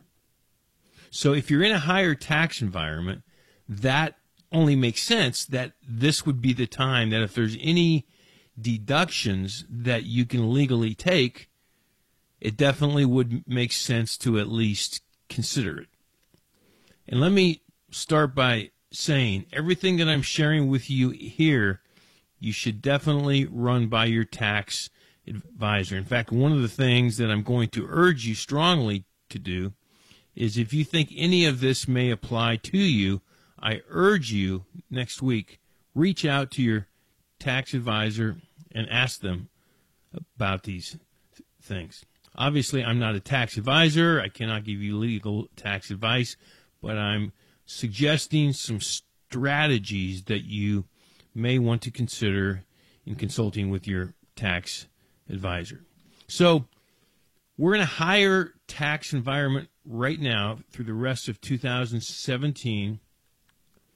So 1.12 1.34
if 1.34 1.50
you're 1.52 1.64
in 1.64 1.72
a 1.72 1.80
higher 1.80 2.16
tax 2.16 2.62
environment, 2.62 3.22
that 3.68 4.16
only 4.52 4.76
makes 4.76 5.04
sense 5.04 5.46
that 5.46 5.74
this 5.88 6.26
would 6.26 6.42
be 6.42 6.54
the 6.54 6.68
time 6.68 7.10
that 7.12 7.22
if 7.22 7.34
there's 7.34 7.58
any 7.62 8.08
deductions 8.60 9.66
that 9.70 10.04
you 10.04 10.26
can 10.26 10.54
legally 10.54 10.96
take, 10.96 11.50
it 12.42 12.58
definitely 12.58 13.06
would 13.06 13.48
make 13.48 13.72
sense 13.72 14.18
to 14.18 14.40
at 14.40 14.48
least 14.48 15.02
consider 15.28 15.80
it. 15.80 15.88
And 17.08 17.20
let 17.20 17.32
me 17.32 17.62
start 17.92 18.36
by 18.36 18.72
saying 18.92 19.46
everything 19.54 19.98
that 19.98 20.08
I'm 20.08 20.22
sharing 20.22 20.68
with 20.68 20.90
you 20.90 21.10
here, 21.10 21.82
you 22.40 22.52
should 22.52 22.82
definitely 22.82 23.46
run 23.46 23.88
by 23.88 24.06
your 24.06 24.24
tax 24.24 24.90
advisor. 25.28 25.96
In 25.96 26.06
fact, 26.06 26.32
one 26.32 26.52
of 26.52 26.62
the 26.62 26.68
things 26.68 27.18
that 27.18 27.30
I'm 27.30 27.44
going 27.44 27.70
to 27.70 27.88
urge 27.90 28.26
you 28.26 28.36
strongly 28.36 29.06
to 29.30 29.40
do 29.40 29.74
is 30.36 30.58
if 30.58 30.74
you 30.74 30.84
think 30.84 31.12
any 31.16 31.46
of 31.46 31.60
this 31.60 31.88
may 31.88 32.10
apply 32.10 32.56
to 32.58 32.78
you, 32.78 33.22
I 33.62 33.82
urge 33.90 34.32
you 34.32 34.66
next 34.90 35.22
week, 35.22 35.60
reach 35.94 36.26
out 36.26 36.52
to 36.52 36.62
your 36.62 36.88
tax 37.40 37.74
advisor 37.74 38.38
and 38.72 38.90
ask 38.90 39.22
them 39.22 39.50
about 40.36 40.64
these 40.64 40.92
th- 41.36 41.48
things. 41.62 42.06
Obviously, 42.36 42.84
I'm 42.84 43.00
not 43.00 43.16
a 43.16 43.20
tax 43.20 43.58
advisor. 43.58 44.22
I 44.22 44.30
cannot 44.30 44.64
give 44.64 44.82
you 44.82 44.98
legal 44.98 45.48
tax 45.56 45.92
advice, 45.92 46.38
but 46.82 46.98
I'm 46.98 47.34
suggesting 47.66 48.54
some 48.54 48.80
strategies 48.80 50.24
that 50.24 50.46
you 50.46 50.86
may 51.36 51.60
want 51.60 51.82
to 51.84 51.92
consider 51.92 52.64
in 53.06 53.16
consulting 53.16 53.70
with 53.70 53.88
your 53.88 54.14
tax 54.36 54.88
advisor. 55.30 55.82
So, 56.28 56.66
we're 57.58 57.76
in 57.76 57.82
a 57.82 57.86
higher 57.86 58.54
tax 58.68 59.12
environment 59.12 59.68
right 59.84 60.20
now 60.20 60.60
through 60.72 60.86
the 60.86 60.94
rest 60.94 61.28
of 61.28 61.42
2017 61.42 63.02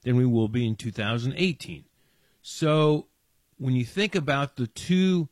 than 0.04 0.16
we 0.16 0.26
will 0.26 0.48
be 0.48 0.68
in 0.68 0.76
2018. 0.76 1.86
So, 2.42 3.08
when 3.58 3.76
you 3.76 3.86
think 3.86 4.16
about 4.16 4.58
the 4.58 4.68
two 4.68 5.30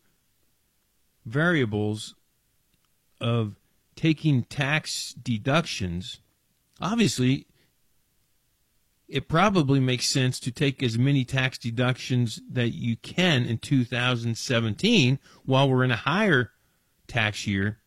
variables 1.26 2.16
of 3.20 3.56
taking 3.96 4.44
tax 4.44 5.14
deductions, 5.14 6.22
obviously 6.80 7.48
it 9.12 9.28
probably 9.28 9.82
makes 9.82 10.08
sense 10.08 10.40
to 10.40 10.52
take 10.52 10.82
as 10.82 10.98
many 10.98 11.26
tax 11.26 11.58
deductions 11.58 12.40
that 12.50 12.70
you 12.70 12.96
can 12.96 13.46
in 13.46 13.58
2017 13.58 15.20
while 15.44 15.70
we're 15.70 15.84
in 15.84 15.92
a 15.92 15.98
higher 15.98 16.52
tax 17.08 17.46
year 17.46 17.80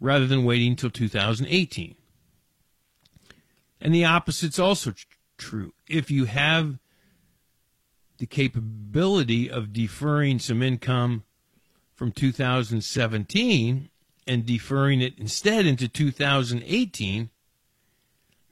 rather 0.00 0.26
than 0.26 0.44
waiting 0.44 0.72
until 0.72 0.90
2018. 0.90 1.94
And 3.80 3.94
the 3.94 4.04
opposite's 4.04 4.58
also 4.58 4.92
true. 5.38 5.72
If 5.88 6.10
you 6.10 6.26
have 6.26 6.78
the 8.18 8.26
capability 8.26 9.50
of 9.50 9.72
deferring 9.72 10.38
some 10.40 10.62
income 10.62 11.24
from 11.94 12.12
2017 12.12 13.88
and 14.26 14.46
deferring 14.46 15.00
it 15.00 15.18
instead 15.18 15.66
into 15.66 15.88
2018, 15.88 17.30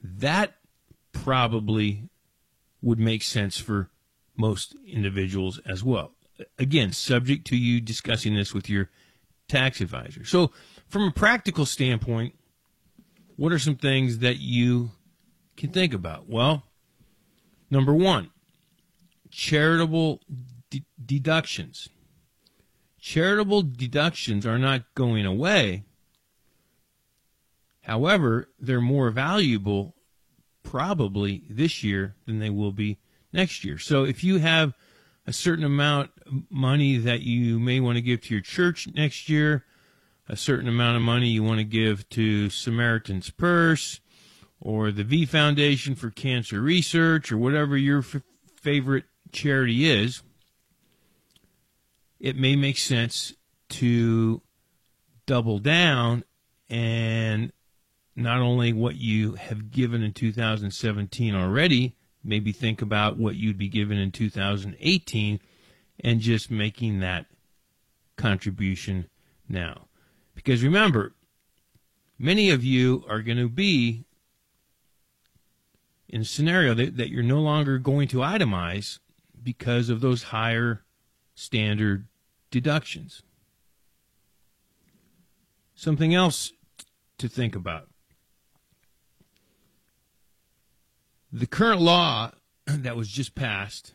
that 0.01 0.55
probably 1.11 2.09
would 2.81 2.99
make 2.99 3.23
sense 3.23 3.57
for 3.57 3.89
most 4.35 4.75
individuals 4.85 5.59
as 5.65 5.83
well. 5.83 6.13
Again, 6.59 6.93
subject 6.93 7.47
to 7.47 7.57
you 7.57 7.81
discussing 7.81 8.35
this 8.35 8.53
with 8.53 8.69
your 8.69 8.89
tax 9.47 9.81
advisor. 9.81 10.23
So, 10.23 10.51
from 10.87 11.03
a 11.03 11.11
practical 11.11 11.65
standpoint, 11.65 12.35
what 13.35 13.51
are 13.51 13.59
some 13.59 13.75
things 13.75 14.19
that 14.19 14.37
you 14.37 14.91
can 15.57 15.71
think 15.71 15.93
about? 15.93 16.29
Well, 16.29 16.63
number 17.69 17.93
one, 17.93 18.29
charitable 19.29 20.21
de- 20.69 20.85
deductions. 21.03 21.89
Charitable 22.99 23.63
deductions 23.63 24.45
are 24.45 24.57
not 24.57 24.83
going 24.95 25.25
away. 25.25 25.85
However, 27.81 28.49
they're 28.59 28.81
more 28.81 29.11
valuable 29.11 29.95
probably 30.63 31.43
this 31.49 31.83
year 31.83 32.15
than 32.25 32.39
they 32.39 32.49
will 32.49 32.73
be 32.73 32.97
next 33.31 33.63
year. 33.63 33.77
So 33.77 34.03
if 34.03 34.23
you 34.23 34.39
have 34.39 34.73
a 35.25 35.31
certain 35.31 35.63
amount 35.63 36.11
of 36.25 36.43
money 36.49 36.97
that 36.97 37.21
you 37.21 37.59
may 37.59 37.79
want 37.79 37.95
to 37.95 38.01
give 38.01 38.21
to 38.21 38.33
your 38.33 38.41
church 38.41 38.87
next 38.93 39.29
year, 39.29 39.63
a 40.27 40.35
certain 40.35 40.67
amount 40.67 40.97
of 40.97 41.01
money 41.01 41.29
you 41.29 41.43
want 41.43 41.59
to 41.59 41.63
give 41.63 42.07
to 42.09 42.49
Samaritan's 42.49 43.29
Purse 43.29 44.01
or 44.59 44.91
the 44.91 45.03
V 45.03 45.25
Foundation 45.25 45.95
for 45.95 46.09
Cancer 46.09 46.61
Research 46.61 47.31
or 47.31 47.37
whatever 47.37 47.77
your 47.77 47.99
f- 47.99 48.21
favorite 48.61 49.05
charity 49.31 49.89
is, 49.89 50.23
it 52.19 52.35
may 52.35 52.55
make 52.55 52.77
sense 52.77 53.33
to 53.69 54.41
double 55.25 55.59
down 55.59 56.23
and 56.69 57.51
not 58.15 58.39
only 58.39 58.73
what 58.73 58.95
you 58.95 59.33
have 59.33 59.69
given 59.69 60.01
in 60.01 60.11
2017 60.11 61.35
already, 61.35 61.95
maybe 62.23 62.51
think 62.51 62.81
about 62.81 63.17
what 63.17 63.35
you'd 63.35 63.57
be 63.57 63.69
given 63.69 63.97
in 63.97 64.11
2018 64.11 65.39
and 65.99 66.19
just 66.19 66.49
making 66.49 66.99
that 66.99 67.27
contribution 68.15 69.07
now. 69.47 69.87
Because 70.33 70.63
remember, 70.63 71.13
many 72.17 72.49
of 72.49 72.63
you 72.63 73.05
are 73.07 73.21
going 73.21 73.37
to 73.37 73.49
be 73.49 74.06
in 76.09 76.21
a 76.21 76.25
scenario 76.25 76.73
that, 76.73 76.97
that 76.97 77.09
you're 77.09 77.23
no 77.23 77.39
longer 77.39 77.77
going 77.77 78.07
to 78.09 78.17
itemize 78.17 78.99
because 79.43 79.89
of 79.89 80.01
those 80.01 80.23
higher 80.23 80.83
standard 81.35 82.07
deductions. 82.51 83.23
Something 85.75 86.13
else 86.13 86.53
to 87.17 87.27
think 87.27 87.55
about. 87.55 87.87
The 91.31 91.47
current 91.47 91.81
law 91.81 92.31
that 92.65 92.95
was 92.95 93.09
just 93.09 93.35
passed 93.35 93.93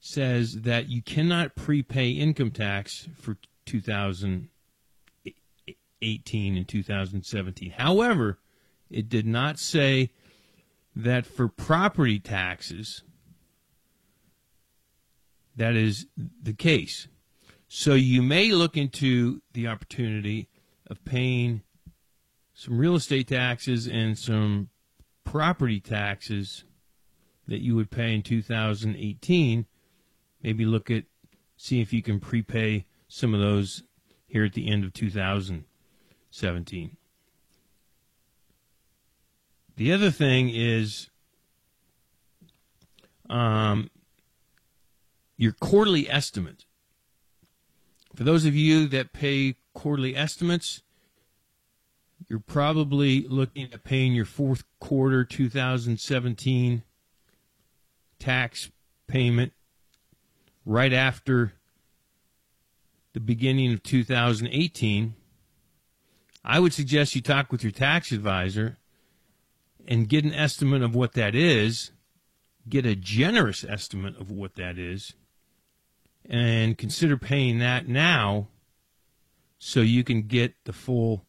says 0.00 0.62
that 0.62 0.88
you 0.88 1.02
cannot 1.02 1.54
prepay 1.54 2.10
income 2.10 2.50
tax 2.50 3.08
for 3.16 3.36
2018 3.66 6.56
and 6.56 6.66
2017. 6.66 7.70
However, 7.72 8.38
it 8.90 9.08
did 9.08 9.26
not 9.26 9.58
say 9.58 10.10
that 10.94 11.26
for 11.26 11.48
property 11.48 12.18
taxes, 12.18 13.02
that 15.56 15.76
is 15.76 16.06
the 16.42 16.52
case. 16.52 17.08
So 17.68 17.94
you 17.94 18.22
may 18.22 18.50
look 18.50 18.76
into 18.76 19.42
the 19.52 19.68
opportunity 19.68 20.48
of 20.86 21.04
paying 21.04 21.62
some 22.54 22.78
real 22.78 22.96
estate 22.96 23.28
taxes 23.28 23.86
and 23.86 24.18
some 24.18 24.70
property 25.24 25.80
taxes 25.80 26.64
that 27.46 27.62
you 27.62 27.76
would 27.76 27.90
pay 27.90 28.14
in 28.14 28.22
2018 28.22 29.66
maybe 30.42 30.64
look 30.64 30.90
at 30.90 31.04
see 31.56 31.80
if 31.80 31.92
you 31.92 32.02
can 32.02 32.18
prepay 32.20 32.86
some 33.08 33.34
of 33.34 33.40
those 33.40 33.82
here 34.26 34.44
at 34.44 34.52
the 34.54 34.68
end 34.68 34.84
of 34.84 34.92
2017. 34.92 36.96
The 39.80 39.94
other 39.94 40.10
thing 40.10 40.50
is 40.52 41.08
um, 43.30 43.88
your 45.38 45.52
quarterly 45.52 46.06
estimate. 46.10 46.66
For 48.14 48.22
those 48.22 48.44
of 48.44 48.54
you 48.54 48.88
that 48.88 49.14
pay 49.14 49.54
quarterly 49.72 50.14
estimates, 50.14 50.82
you're 52.28 52.40
probably 52.40 53.26
looking 53.26 53.72
at 53.72 53.82
paying 53.82 54.12
your 54.12 54.26
fourth 54.26 54.64
quarter 54.80 55.24
2017 55.24 56.82
tax 58.18 58.70
payment 59.06 59.54
right 60.66 60.92
after 60.92 61.54
the 63.14 63.20
beginning 63.20 63.72
of 63.72 63.82
2018. 63.82 65.14
I 66.44 66.60
would 66.60 66.74
suggest 66.74 67.14
you 67.14 67.22
talk 67.22 67.50
with 67.50 67.62
your 67.62 67.72
tax 67.72 68.12
advisor 68.12 68.76
and 69.86 70.08
get 70.08 70.24
an 70.24 70.34
estimate 70.34 70.82
of 70.82 70.94
what 70.94 71.12
that 71.14 71.34
is, 71.34 71.92
get 72.68 72.86
a 72.86 72.94
generous 72.94 73.64
estimate 73.64 74.18
of 74.20 74.30
what 74.30 74.54
that 74.56 74.78
is, 74.78 75.14
and 76.28 76.78
consider 76.78 77.16
paying 77.16 77.58
that 77.58 77.88
now 77.88 78.48
so 79.58 79.80
you 79.80 80.04
can 80.04 80.22
get 80.22 80.54
the 80.64 80.72
full 80.72 81.24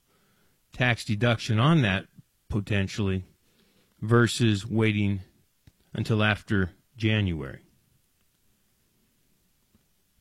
tax 0.73 1.03
deduction 1.03 1.59
on 1.59 1.81
that 1.81 2.05
potentially 2.49 3.25
versus 4.01 4.65
waiting 4.65 5.21
until 5.93 6.23
after 6.23 6.71
January. 6.95 7.59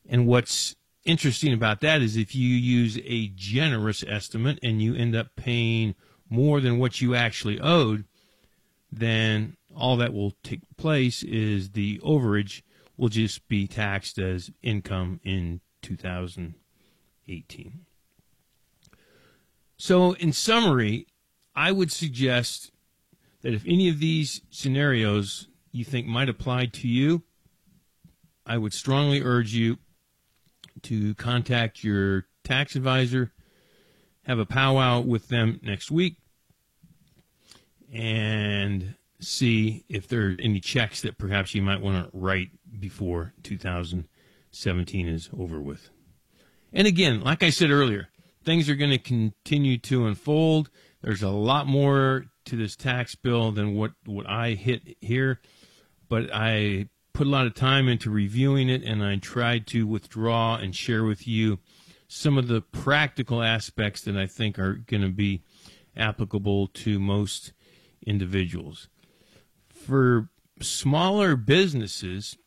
And 0.09 0.27
what's 0.27 0.75
interesting 1.05 1.53
about 1.53 1.81
that 1.81 2.01
is 2.01 2.17
if 2.17 2.35
you 2.35 2.47
use 2.47 2.99
a 3.05 3.27
generous 3.29 4.03
estimate 4.07 4.59
and 4.61 4.81
you 4.81 4.93
end 4.95 5.15
up 5.15 5.35
paying 5.35 5.95
more 6.29 6.59
than 6.59 6.79
what 6.79 7.01
you 7.01 7.15
actually 7.15 7.59
owed, 7.59 8.05
then 8.91 9.55
all 9.75 9.97
that 9.97 10.13
will 10.13 10.33
take 10.43 10.61
place 10.77 11.23
is 11.23 11.71
the 11.71 11.99
overage 11.99 12.61
will 12.97 13.09
just 13.09 13.47
be 13.47 13.67
taxed 13.67 14.19
as 14.19 14.51
income 14.61 15.19
in 15.23 15.61
2018. 15.81 17.85
So, 19.77 20.13
in 20.13 20.33
summary, 20.33 21.07
I 21.55 21.71
would 21.71 21.91
suggest 21.91 22.71
that 23.41 23.53
if 23.53 23.63
any 23.65 23.89
of 23.89 23.99
these 23.99 24.41
scenarios 24.51 25.47
you 25.71 25.83
think 25.83 26.05
might 26.05 26.29
apply 26.29 26.67
to 26.67 26.87
you, 26.87 27.23
I 28.45 28.57
would 28.57 28.73
strongly 28.73 29.21
urge 29.21 29.53
you 29.53 29.77
to 30.83 31.15
contact 31.15 31.83
your 31.83 32.27
tax 32.43 32.75
advisor, 32.75 33.31
have 34.23 34.39
a 34.39 34.45
powwow 34.45 34.99
with 34.99 35.29
them 35.29 35.59
next 35.63 35.89
week, 35.89 36.17
and 37.91 38.95
see 39.19 39.85
if 39.89 40.07
there 40.07 40.27
are 40.27 40.35
any 40.39 40.59
checks 40.59 41.01
that 41.01 41.17
perhaps 41.17 41.53
you 41.53 41.61
might 41.61 41.81
want 41.81 42.11
to 42.11 42.17
write 42.17 42.49
before 42.79 43.33
2017 43.43 45.07
is 45.07 45.29
over 45.37 45.59
with. 45.59 45.89
And 46.73 46.87
again, 46.87 47.21
like 47.21 47.43
I 47.43 47.49
said 47.49 47.69
earlier, 47.69 48.09
things 48.43 48.69
are 48.69 48.75
going 48.75 48.91
to 48.91 48.97
continue 48.97 49.77
to 49.79 50.07
unfold. 50.07 50.69
There's 51.01 51.23
a 51.23 51.29
lot 51.29 51.67
more 51.67 52.25
to 52.45 52.55
this 52.55 52.75
tax 52.75 53.15
bill 53.15 53.51
than 53.51 53.75
what, 53.75 53.91
what 54.05 54.27
I 54.27 54.51
hit 54.51 54.97
here, 55.01 55.39
but 56.09 56.29
I 56.33 56.89
put 57.13 57.27
a 57.27 57.29
lot 57.29 57.45
of 57.45 57.53
time 57.53 57.87
into 57.87 58.09
reviewing 58.09 58.69
it 58.69 58.83
and 58.83 59.03
I 59.03 59.17
tried 59.17 59.67
to 59.67 59.85
withdraw 59.85 60.55
and 60.55 60.75
share 60.75 61.03
with 61.03 61.27
you 61.27 61.59
some 62.07 62.37
of 62.37 62.47
the 62.47 62.61
practical 62.61 63.43
aspects 63.43 64.01
that 64.01 64.17
I 64.17 64.27
think 64.27 64.57
are 64.57 64.73
going 64.73 65.03
to 65.03 65.09
be 65.09 65.43
applicable 65.95 66.67
to 66.67 66.99
most 66.99 67.53
individuals. 68.05 68.89
For 69.69 70.29
smaller 70.59 71.35
businesses, 71.35 72.37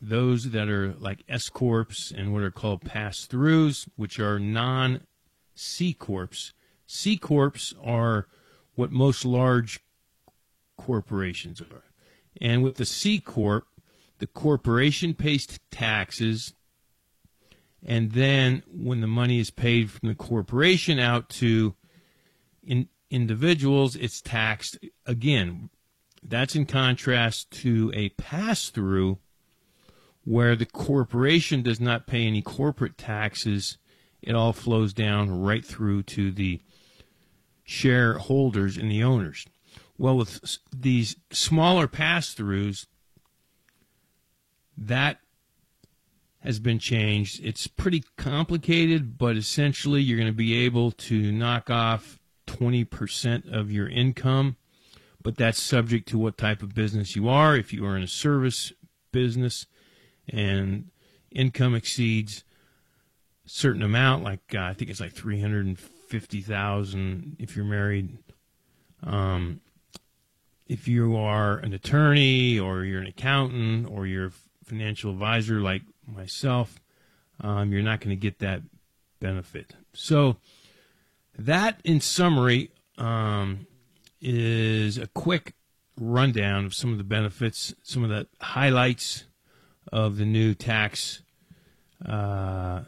those 0.00 0.50
that 0.50 0.68
are 0.68 0.94
like 0.98 1.24
S 1.28 1.48
corps 1.48 2.12
and 2.16 2.32
what 2.32 2.42
are 2.42 2.50
called 2.50 2.82
pass 2.82 3.26
throughs, 3.26 3.88
which 3.96 4.18
are 4.18 4.38
non 4.38 5.02
C 5.54 5.92
corps. 5.92 6.52
C 6.86 7.16
corps 7.16 7.74
are 7.82 8.28
what 8.74 8.92
most 8.92 9.24
large 9.24 9.80
corporations 10.76 11.60
are. 11.60 11.82
And 12.40 12.62
with 12.62 12.76
the 12.76 12.86
C 12.86 13.18
corp, 13.18 13.66
the 14.18 14.26
corporation 14.26 15.14
pays 15.14 15.46
taxes, 15.70 16.54
and 17.84 18.12
then 18.12 18.62
when 18.72 19.00
the 19.00 19.06
money 19.06 19.38
is 19.38 19.50
paid 19.50 19.90
from 19.90 20.08
the 20.08 20.14
corporation 20.14 20.98
out 20.98 21.28
to 21.30 21.74
in, 22.64 22.88
individuals, 23.10 23.96
it's 23.96 24.20
taxed 24.20 24.78
again. 25.06 25.70
That's 26.22 26.54
in 26.54 26.66
contrast 26.66 27.50
to 27.62 27.92
a 27.94 28.10
pass 28.10 28.68
through 28.68 29.18
where 30.24 30.56
the 30.56 30.66
corporation 30.66 31.62
does 31.62 31.80
not 31.80 32.06
pay 32.06 32.26
any 32.26 32.42
corporate 32.42 32.98
taxes. 32.98 33.78
It 34.20 34.34
all 34.34 34.52
flows 34.52 34.92
down 34.92 35.40
right 35.40 35.64
through 35.64 36.02
to 36.04 36.30
the 36.30 36.60
shareholders 37.64 38.76
and 38.76 38.90
the 38.90 39.02
owners. 39.02 39.46
Well, 39.96 40.16
with 40.16 40.58
these 40.74 41.16
smaller 41.30 41.88
pass 41.88 42.34
throughs, 42.34 42.86
that 44.76 45.20
has 46.40 46.60
been 46.60 46.78
changed. 46.78 47.40
It's 47.44 47.66
pretty 47.66 48.04
complicated, 48.16 49.18
but 49.18 49.36
essentially 49.36 50.00
you're 50.00 50.18
going 50.18 50.28
to 50.28 50.32
be 50.32 50.64
able 50.64 50.92
to 50.92 51.32
knock 51.32 51.68
off 51.68 52.17
20% 52.48 53.52
of 53.52 53.70
your 53.70 53.88
income, 53.88 54.56
but 55.22 55.36
that's 55.36 55.62
subject 55.62 56.08
to 56.08 56.18
what 56.18 56.36
type 56.36 56.62
of 56.62 56.74
business 56.74 57.14
you 57.14 57.28
are. 57.28 57.56
If 57.56 57.72
you 57.72 57.86
are 57.86 57.96
in 57.96 58.02
a 58.02 58.08
service 58.08 58.72
business 59.12 59.66
and 60.28 60.90
income 61.30 61.74
exceeds 61.74 62.44
a 63.46 63.48
certain 63.48 63.82
amount, 63.82 64.24
like 64.24 64.40
uh, 64.54 64.60
I 64.60 64.74
think 64.74 64.90
it's 64.90 65.00
like 65.00 65.12
350,000 65.12 67.36
if 67.38 67.54
you're 67.54 67.64
married, 67.64 68.18
um, 69.04 69.60
if 70.66 70.88
you 70.88 71.16
are 71.16 71.58
an 71.58 71.72
attorney 71.72 72.58
or 72.58 72.84
you're 72.84 73.00
an 73.00 73.06
accountant 73.06 73.88
or 73.90 74.06
you're 74.06 74.26
a 74.26 74.32
financial 74.64 75.10
advisor 75.10 75.60
like 75.60 75.82
myself, 76.06 76.78
um, 77.40 77.72
you're 77.72 77.82
not 77.82 78.00
going 78.00 78.10
to 78.10 78.20
get 78.20 78.40
that 78.40 78.60
benefit. 79.20 79.74
So, 79.92 80.36
that 81.38 81.80
in 81.84 82.00
summary 82.00 82.70
um, 82.98 83.66
is 84.20 84.98
a 84.98 85.06
quick 85.06 85.54
rundown 85.96 86.64
of 86.64 86.74
some 86.74 86.90
of 86.92 86.98
the 86.98 87.04
benefits, 87.04 87.74
some 87.82 88.04
of 88.04 88.10
the 88.10 88.26
highlights 88.40 89.24
of 89.92 90.16
the 90.16 90.24
new 90.24 90.54
tax 90.54 91.22
uh, 92.04 92.82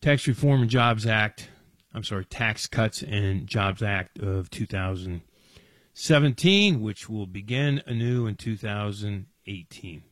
tax 0.00 0.26
reform 0.26 0.62
and 0.62 0.70
jobs 0.70 1.06
act. 1.06 1.50
I'm 1.94 2.02
sorry, 2.04 2.24
Tax 2.26 2.66
Cuts 2.66 3.02
and 3.02 3.46
Jobs 3.46 3.82
Act 3.82 4.18
of 4.18 4.50
2017, 4.50 6.82
which 6.82 7.08
will 7.08 7.26
begin 7.26 7.82
anew 7.86 8.26
in 8.26 8.34
2018. 8.34 10.02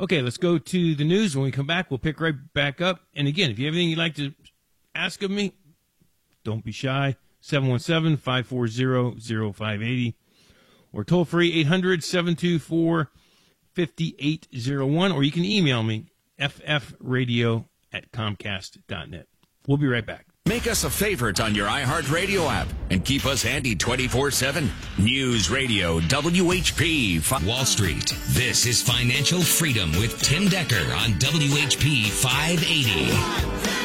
Okay, 0.00 0.20
let's 0.20 0.36
go 0.36 0.58
to 0.58 0.94
the 0.94 1.04
news. 1.04 1.34
When 1.34 1.46
we 1.46 1.50
come 1.50 1.66
back, 1.66 1.90
we'll 1.90 1.96
pick 1.98 2.20
right 2.20 2.34
back 2.52 2.82
up. 2.82 3.00
And 3.14 3.26
again, 3.26 3.50
if 3.50 3.58
you 3.58 3.64
have 3.66 3.74
anything 3.74 3.88
you'd 3.90 3.98
like 3.98 4.16
to 4.16 4.34
ask 4.94 5.22
of 5.22 5.30
me, 5.30 5.54
don't 6.44 6.64
be 6.64 6.72
shy. 6.72 7.16
717 7.40 8.16
540 8.16 9.20
0580 9.52 10.14
or 10.92 11.04
toll 11.04 11.24
free 11.24 11.52
800 11.60 12.02
724 12.04 13.10
5801 13.74 15.12
or 15.12 15.22
you 15.22 15.30
can 15.32 15.44
email 15.44 15.82
me 15.82 16.06
ffradio 16.40 17.66
at 17.92 18.10
comcast.net. 18.12 19.26
We'll 19.66 19.76
be 19.78 19.86
right 19.86 20.06
back. 20.06 20.26
Make 20.46 20.66
us 20.66 20.84
a 20.84 20.90
favorite 20.90 21.40
on 21.40 21.54
your 21.54 21.66
iHeartRadio 21.68 22.50
app 22.50 22.68
and 22.90 23.02
keep 23.04 23.24
us 23.24 23.42
handy 23.42 23.74
24 23.74 24.30
7. 24.30 24.70
News 24.98 25.50
Radio 25.50 26.00
WHP. 26.00 27.20
Fi- 27.22 27.46
Wall 27.46 27.64
Street. 27.64 28.12
This 28.30 28.66
is 28.66 28.82
Financial 28.82 29.40
Freedom 29.40 29.90
with 29.92 30.20
Tim 30.22 30.48
Decker 30.48 30.92
on 30.94 31.12
WHP 31.18 32.10
580. 32.10 33.83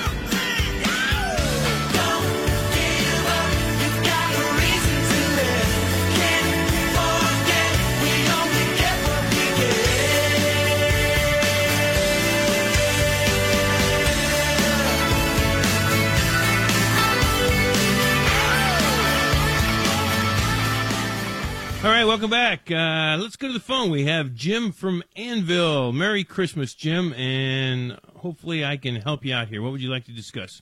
Right, 21.99 22.05
welcome 22.05 22.29
back. 22.29 22.71
Uh, 22.71 23.17
let's 23.19 23.35
go 23.35 23.47
to 23.47 23.53
the 23.53 23.59
phone. 23.59 23.91
We 23.91 24.05
have 24.05 24.33
Jim 24.33 24.71
from 24.71 25.03
Annville. 25.17 25.93
Merry 25.93 26.23
Christmas, 26.23 26.73
Jim, 26.73 27.12
and 27.12 27.99
hopefully 28.15 28.63
I 28.63 28.77
can 28.77 28.95
help 28.95 29.25
you 29.25 29.35
out 29.35 29.49
here. 29.49 29.62
What 29.62 29.73
would 29.73 29.81
you 29.81 29.89
like 29.89 30.05
to 30.05 30.13
discuss? 30.13 30.62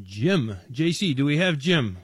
Jim, 0.00 0.58
JC, 0.70 1.16
do 1.16 1.24
we 1.24 1.38
have 1.38 1.58
Jim? 1.58 1.98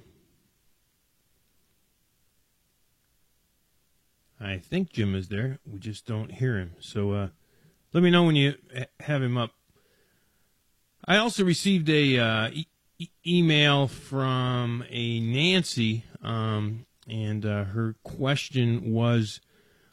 I 4.41 4.59
think 4.59 4.91
Jim 4.91 5.15
is 5.15 5.29
there. 5.29 5.61
We 5.65 5.79
just 5.79 6.05
don't 6.05 6.33
hear 6.33 6.59
him. 6.59 6.73
So 6.81 7.13
uh, 7.13 7.29
let 7.93 8.03
me 8.03 8.11
know 8.11 8.25
when 8.25 8.35
you 8.35 8.55
have 8.99 9.23
him 9.23 9.39
up. 9.39 9.53
I 11.05 11.17
also 11.19 11.45
received 11.45 11.89
a 11.89 12.19
uh, 12.19 12.51
email 13.27 13.89
from 13.89 14.85
a 14.91 15.21
Nancy, 15.21 16.05
um, 16.23 16.87
and 17.09 17.45
uh, 17.45 17.65
her 17.65 17.97
question 18.03 18.93
was, 18.93 19.41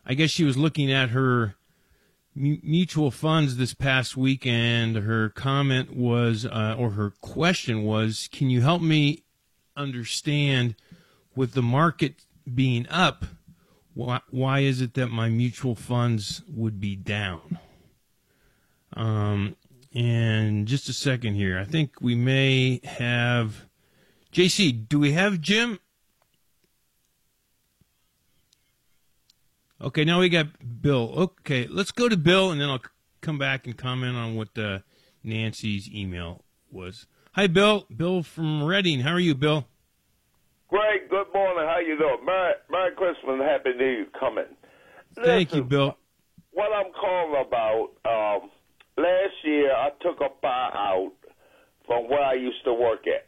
I 0.06 0.14
guess 0.14 0.30
she 0.30 0.44
was 0.44 0.58
looking 0.58 0.92
at 0.92 1.10
her 1.10 1.56
mu- 2.36 2.58
mutual 2.64 3.12
funds 3.12 3.58
this 3.58 3.74
past 3.74 4.18
week, 4.18 4.46
and 4.46 4.96
her 4.96 5.30
comment 5.30 5.96
was, 5.96 6.46
uh, 6.46 6.76
or 6.78 6.92
her 6.92 7.12
question 7.22 7.84
was, 7.84 8.30
can 8.32 8.50
you 8.50 8.62
help 8.62 8.82
me 8.82 9.24
understand 9.76 10.76
with 11.36 11.54
the 11.54 11.62
market 11.62 12.26
being 12.54 12.88
up? 12.90 13.26
Why, 13.94 14.22
why 14.30 14.60
is 14.60 14.82
it 14.82 14.94
that 14.94 15.08
my 15.08 15.30
mutual 15.30 15.76
funds 15.76 16.42
would 16.48 16.80
be 16.80 16.96
down? 16.96 17.60
Um, 18.94 19.56
and 19.94 20.68
just 20.68 20.90
a 20.90 20.94
second 20.94 21.36
here. 21.36 21.60
I 21.60 21.66
think 21.66 22.02
we 22.02 22.16
may 22.16 22.82
have 22.84 23.66
JC. 24.32 24.88
Do 24.88 25.00
we 25.00 25.14
have 25.14 25.42
Jim? 25.42 25.80
Okay, 29.82 30.04
now 30.04 30.20
we 30.20 30.30
got 30.30 30.48
Bill. 30.82 31.14
Okay, 31.16 31.66
let's 31.68 31.92
go 31.92 32.10
to 32.10 32.18
Bill, 32.18 32.52
and 32.52 32.60
then 32.60 32.70
I'll 32.70 32.82
come 33.22 33.38
back 33.38 33.66
and 33.66 33.78
comment 33.78 34.16
on 34.18 34.36
what 34.36 34.58
uh, 34.58 34.80
Nancy's 35.24 35.90
email 35.90 36.44
was. 36.70 37.08
Hi, 37.34 37.48
Bill. 37.48 37.86
Bill 37.96 38.22
from 38.22 38.64
Reading. 38.64 39.00
How 39.00 39.14
are 39.14 39.20
you, 39.20 39.36
Bill? 39.36 39.66
Greg, 40.68 41.10
good 41.10 41.28
morning. 41.34 41.66
How 41.66 41.80
you 41.80 41.98
doing? 41.98 42.18
Merry, 42.26 42.54
Merry 42.70 42.92
Christmas 42.96 43.24
and 43.30 43.42
Happy 43.42 43.72
New 43.74 43.86
Year 43.86 44.08
coming. 44.20 44.46
Thank 45.16 45.56
you, 45.56 45.64
Bill. 45.64 45.98
What 46.52 46.72
I'm 46.74 46.92
calling 46.92 47.46
about, 47.48 47.90
um, 48.06 48.50
last 49.00 49.34
year 49.44 49.72
I 49.72 49.90
took 50.02 50.20
a 50.22 50.46
buyout 50.46 51.12
from 51.86 52.10
where 52.10 52.22
I 52.22 52.34
used 52.34 52.64
to 52.66 52.74
work 52.74 53.06
at. 53.08 53.28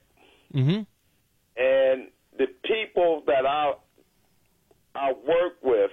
Mm-hmm. 0.55 0.83
And 1.57 2.07
the 2.37 2.47
people 2.65 3.23
that 3.27 3.45
I 3.45 3.73
I 4.93 5.13
work 5.13 5.53
with, 5.63 5.91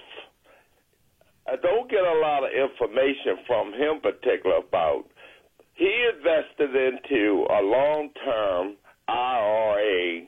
I 1.46 1.56
don't 1.62 1.88
get 1.90 2.00
a 2.00 2.18
lot 2.18 2.44
of 2.44 2.50
information 2.50 3.44
from 3.46 3.72
him 3.72 4.00
particular 4.02 4.56
about. 4.56 5.04
He 5.74 5.90
invested 6.16 6.74
into 6.74 7.46
a 7.48 7.62
long 7.62 8.10
term 8.24 8.76
IRA 9.06 10.26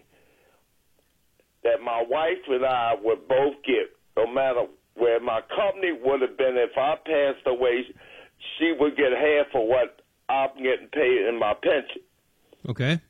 that 1.64 1.82
my 1.84 2.04
wife 2.08 2.38
and 2.48 2.64
I 2.64 2.94
would 3.02 3.28
both 3.28 3.54
get, 3.66 3.90
no 4.16 4.26
matter 4.32 4.66
where 4.94 5.20
my 5.20 5.40
company 5.54 5.92
would 6.02 6.22
have 6.22 6.38
been 6.38 6.56
if 6.56 6.76
I 6.76 6.94
passed 7.04 7.46
away, 7.46 7.84
she 8.58 8.72
would 8.78 8.96
get 8.96 9.12
half 9.12 9.46
of 9.54 9.66
what 9.68 10.00
I'm 10.28 10.50
getting 10.62 10.88
paid 10.92 11.26
in 11.28 11.38
my 11.38 11.54
pension 11.54 12.02
Okay. 12.68 13.00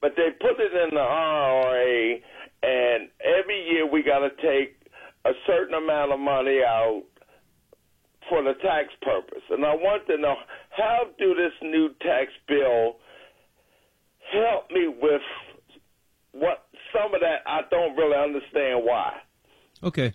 but 0.00 0.12
they 0.16 0.30
put 0.40 0.58
it 0.58 0.72
in 0.72 0.94
the 0.94 1.00
IRA, 1.00 2.18
and 2.62 3.08
every 3.24 3.62
year 3.70 3.86
we 3.90 4.02
got 4.02 4.20
to 4.20 4.30
take 4.42 4.76
a 5.24 5.32
certain 5.46 5.74
amount 5.74 6.12
of 6.12 6.18
money 6.20 6.60
out 6.66 7.02
for 8.28 8.42
the 8.42 8.54
tax 8.62 8.88
purpose. 9.02 9.42
And 9.50 9.64
I 9.64 9.74
want 9.74 10.06
to 10.06 10.16
know 10.16 10.34
how 10.70 11.04
do 11.18 11.34
this 11.34 11.52
new 11.62 11.90
tax 12.00 12.30
bill 12.48 12.96
help 14.32 14.70
me 14.70 14.88
with 14.88 15.20
what 16.32 16.66
some 16.92 17.14
of 17.14 17.20
that 17.20 17.42
I 17.46 17.60
don't 17.70 17.96
really 17.96 18.16
understand 18.16 18.84
why. 18.84 19.12
Okay. 19.82 20.14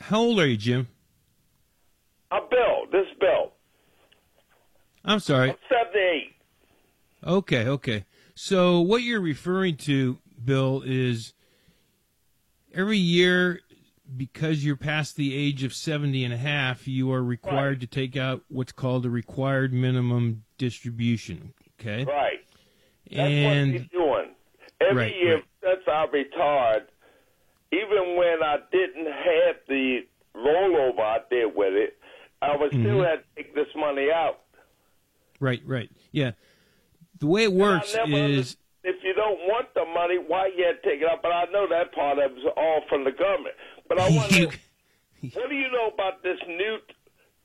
How 0.00 0.18
old 0.20 0.40
are 0.40 0.46
you, 0.46 0.56
Jim? 0.56 0.88
A 2.32 2.40
bill, 2.50 2.86
this 2.90 3.06
bill, 3.20 3.52
I'm 5.04 5.20
sorry. 5.20 5.56
78. 5.68 6.34
Okay, 7.24 7.66
okay. 7.68 8.04
So 8.34 8.80
what 8.80 9.02
you're 9.02 9.20
referring 9.20 9.76
to, 9.78 10.18
Bill, 10.44 10.82
is 10.84 11.34
every 12.74 12.98
year 12.98 13.60
because 14.16 14.64
you're 14.64 14.76
past 14.76 15.16
the 15.16 15.34
age 15.34 15.62
of 15.64 15.72
70 15.74 16.24
and 16.24 16.34
a 16.34 16.38
half, 16.38 16.86
you 16.88 17.12
are 17.12 17.22
required 17.22 17.80
to 17.80 17.86
take 17.86 18.16
out 18.16 18.42
what's 18.48 18.72
called 18.72 19.06
a 19.06 19.10
required 19.10 19.72
minimum 19.72 20.44
distribution, 20.58 21.54
okay? 21.80 22.04
Right. 22.04 22.38
That's 23.10 23.18
and 23.18 23.72
what 23.72 23.80
he's 23.80 23.90
doing. 23.90 24.34
Every 24.80 24.96
Right, 25.04 25.14
year 25.16 25.34
right. 25.36 25.44
since 25.62 25.82
I 25.86 26.06
retired, 26.12 26.88
even 27.72 28.16
when 28.16 28.42
I 28.42 28.56
didn't 28.72 29.06
have 29.06 29.56
the 29.68 30.00
rollover 30.36 31.00
I 31.00 31.18
did 31.30 31.54
with 31.54 31.74
it, 31.74 31.96
I 32.42 32.56
would 32.56 32.72
Mm-hmm. 32.72 32.82
still 32.82 33.04
have 33.04 33.20
to 33.20 33.24
take 33.36 33.54
this 33.54 33.68
money 33.76 34.08
out. 34.12 34.40
Right, 35.42 35.60
right. 35.66 35.90
Yeah. 36.12 36.32
The 37.18 37.26
way 37.26 37.44
it 37.44 37.52
works 37.52 37.94
is 37.94 38.56
if 38.84 38.96
you 39.04 39.14
don't 39.14 39.38
want 39.46 39.72
the 39.74 39.84
money, 39.84 40.18
why 40.26 40.50
you 40.56 40.64
had 40.64 40.82
to 40.82 40.88
take 40.88 41.02
it 41.02 41.08
out? 41.08 41.22
But 41.22 41.32
I 41.32 41.44
know 41.52 41.66
that 41.68 41.92
part 41.92 42.18
of 42.18 42.24
it 42.24 42.34
was 42.34 42.52
all 42.56 42.82
from 42.88 43.04
the 43.04 43.12
government. 43.12 43.54
But 43.88 44.00
I 44.00 44.10
want 44.16 44.30
to 44.32 44.46
what 45.34 45.48
do 45.48 45.54
you 45.54 45.70
know 45.70 45.88
about 45.92 46.22
this 46.22 46.38
new 46.48 46.78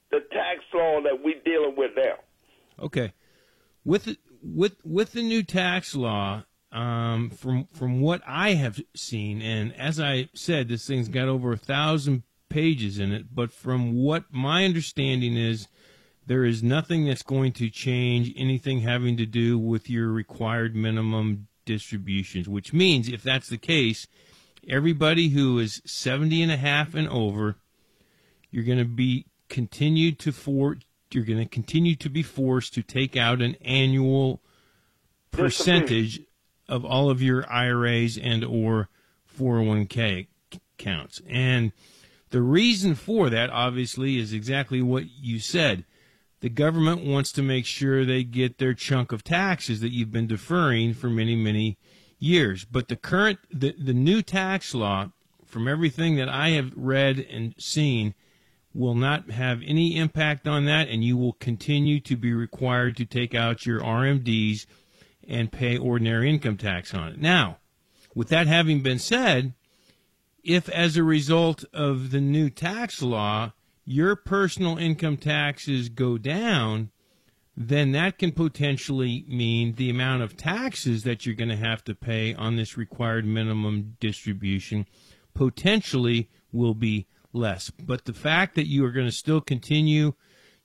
the 0.09 0.19
tax 0.31 0.61
law 0.73 1.01
that 1.01 1.23
we're 1.23 1.41
dealing 1.43 1.75
with 1.77 1.91
now? 1.95 2.15
Okay, 2.79 3.13
with 3.85 4.05
the, 4.05 4.17
with 4.41 4.75
with 4.83 5.11
the 5.11 5.21
new 5.21 5.43
tax 5.43 5.95
law, 5.95 6.43
um, 6.71 7.29
from 7.29 7.67
from 7.73 8.01
what 8.01 8.21
I 8.25 8.53
have 8.53 8.79
seen, 8.95 9.41
and 9.41 9.75
as 9.75 9.99
I 9.99 10.29
said, 10.33 10.69
this 10.69 10.87
thing's 10.87 11.09
got 11.09 11.27
over 11.27 11.51
a 11.51 11.57
thousand 11.57 12.23
pages 12.49 12.99
in 12.99 13.11
it. 13.11 13.33
But 13.33 13.51
from 13.51 13.93
what 13.93 14.25
my 14.31 14.65
understanding 14.65 15.37
is, 15.37 15.67
there 16.27 16.45
is 16.45 16.61
nothing 16.61 17.05
that's 17.05 17.23
going 17.23 17.53
to 17.53 17.69
change 17.69 18.31
anything 18.37 18.81
having 18.81 19.17
to 19.17 19.25
do 19.25 19.57
with 19.57 19.89
your 19.89 20.09
required 20.09 20.75
minimum 20.75 21.47
distributions. 21.65 22.47
Which 22.47 22.71
means, 22.71 23.09
if 23.09 23.23
that's 23.23 23.49
the 23.49 23.57
case, 23.57 24.07
everybody 24.67 25.29
who 25.29 25.57
is 25.57 25.81
70 25.85 26.43
and 26.43 26.51
a 26.51 26.57
half 26.57 26.93
and 26.93 27.07
over 27.09 27.55
you're 28.51 28.63
going 28.63 28.77
to 28.77 28.85
be 28.85 29.25
continued 29.49 30.19
to 30.19 30.31
for 30.31 30.77
you're 31.11 31.23
going 31.23 31.39
to 31.39 31.45
continue 31.45 31.95
to 31.95 32.09
be 32.09 32.21
forced 32.21 32.73
to 32.73 32.83
take 32.83 33.15
out 33.15 33.41
an 33.41 33.55
annual 33.61 34.41
percentage 35.31 36.21
of 36.67 36.83
all 36.83 37.09
of 37.09 37.21
your 37.21 37.49
IRAs 37.49 38.17
and 38.17 38.43
or 38.43 38.89
401k 39.39 40.27
accounts. 40.51 41.21
And 41.29 41.71
the 42.31 42.41
reason 42.41 42.93
for 42.93 43.29
that 43.29 43.49
obviously 43.49 44.17
is 44.17 44.33
exactly 44.33 44.81
what 44.81 45.05
you 45.09 45.39
said. 45.39 45.85
The 46.39 46.49
government 46.49 47.03
wants 47.03 47.31
to 47.33 47.41
make 47.41 47.65
sure 47.65 48.05
they 48.05 48.23
get 48.23 48.57
their 48.57 48.73
chunk 48.73 49.11
of 49.11 49.23
taxes 49.23 49.81
that 49.81 49.91
you've 49.91 50.11
been 50.11 50.27
deferring 50.27 50.93
for 50.93 51.09
many 51.09 51.35
many 51.35 51.77
years. 52.19 52.65
But 52.65 52.87
the 52.87 52.95
current 52.95 53.39
the, 53.51 53.73
the 53.77 53.93
new 53.93 54.21
tax 54.21 54.73
law 54.73 55.11
from 55.45 55.67
everything 55.67 56.15
that 56.17 56.29
I 56.29 56.49
have 56.49 56.73
read 56.75 57.19
and 57.19 57.55
seen 57.57 58.13
will 58.73 58.95
not 58.95 59.31
have 59.31 59.61
any 59.65 59.97
impact 59.97 60.47
on 60.47 60.65
that, 60.65 60.87
and 60.87 61.03
you 61.03 61.17
will 61.17 61.33
continue 61.33 61.99
to 62.01 62.15
be 62.15 62.33
required 62.33 62.95
to 62.97 63.05
take 63.05 63.33
out 63.33 63.65
your 63.65 63.79
RMDs 63.79 64.67
and 65.27 65.51
pay 65.51 65.77
ordinary 65.77 66.29
income 66.29 66.57
tax 66.57 66.93
on 66.93 67.13
it. 67.13 67.19
Now, 67.19 67.57
with 68.13 68.29
that 68.29 68.47
having 68.47 68.81
been 68.81 68.99
said, 68.99 69.53
if 70.43 70.69
as 70.69 70.95
a 70.95 71.03
result 71.03 71.65
of 71.73 72.11
the 72.11 72.21
new 72.21 72.49
tax 72.49 73.01
law, 73.01 73.53
your 73.89 74.17
personal 74.17 74.77
income 74.77 75.15
taxes 75.15 75.87
go 75.87 76.17
down, 76.17 76.91
then 77.55 77.93
that 77.93 78.19
can 78.19 78.33
potentially 78.33 79.23
mean 79.29 79.75
the 79.75 79.89
amount 79.89 80.21
of 80.21 80.35
taxes 80.35 81.03
that 81.03 81.25
you're 81.25 81.33
going 81.33 81.49
to 81.49 81.55
have 81.55 81.83
to 81.85 81.95
pay 81.95 82.35
on 82.35 82.57
this 82.57 82.77
required 82.77 83.25
minimum 83.25 83.95
distribution 84.01 84.85
potentially 85.33 86.29
will 86.51 86.73
be 86.73 87.07
less. 87.31 87.69
But 87.69 88.03
the 88.03 88.13
fact 88.13 88.55
that 88.55 88.67
you 88.67 88.83
are 88.85 88.91
going 88.91 89.07
to 89.07 89.11
still 89.11 89.41
continue 89.41 90.13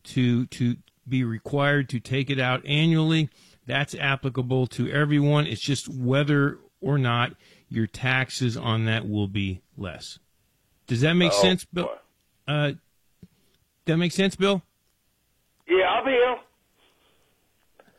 to 0.05 0.47
to 0.47 0.77
be 1.09 1.23
required 1.23 1.89
to 1.91 2.01
take 2.01 2.29
it 2.29 2.41
out 2.41 2.67
annually, 2.67 3.31
that's 3.67 3.95
applicable 3.95 4.67
to 4.69 4.91
everyone. 4.91 5.47
It's 5.47 5.61
just 5.61 5.89
whether 5.89 6.59
or 6.81 6.99
not 6.99 7.35
your 7.69 7.87
taxes 7.87 8.57
on 8.57 8.85
that 8.87 9.09
will 9.09 9.29
be 9.29 9.63
less. 9.77 10.19
Does 10.89 11.03
that 11.03 11.15
make 11.15 11.33
Oh, 11.33 11.43
sense, 11.43 11.65
Bill? 11.65 11.91
Uh, 12.49 12.73
that 13.93 13.99
make 13.99 14.13
sense, 14.13 14.37
Bill? 14.37 14.63
Yeah, 15.69 15.89
I'm 15.89 16.07
here. 16.07 16.37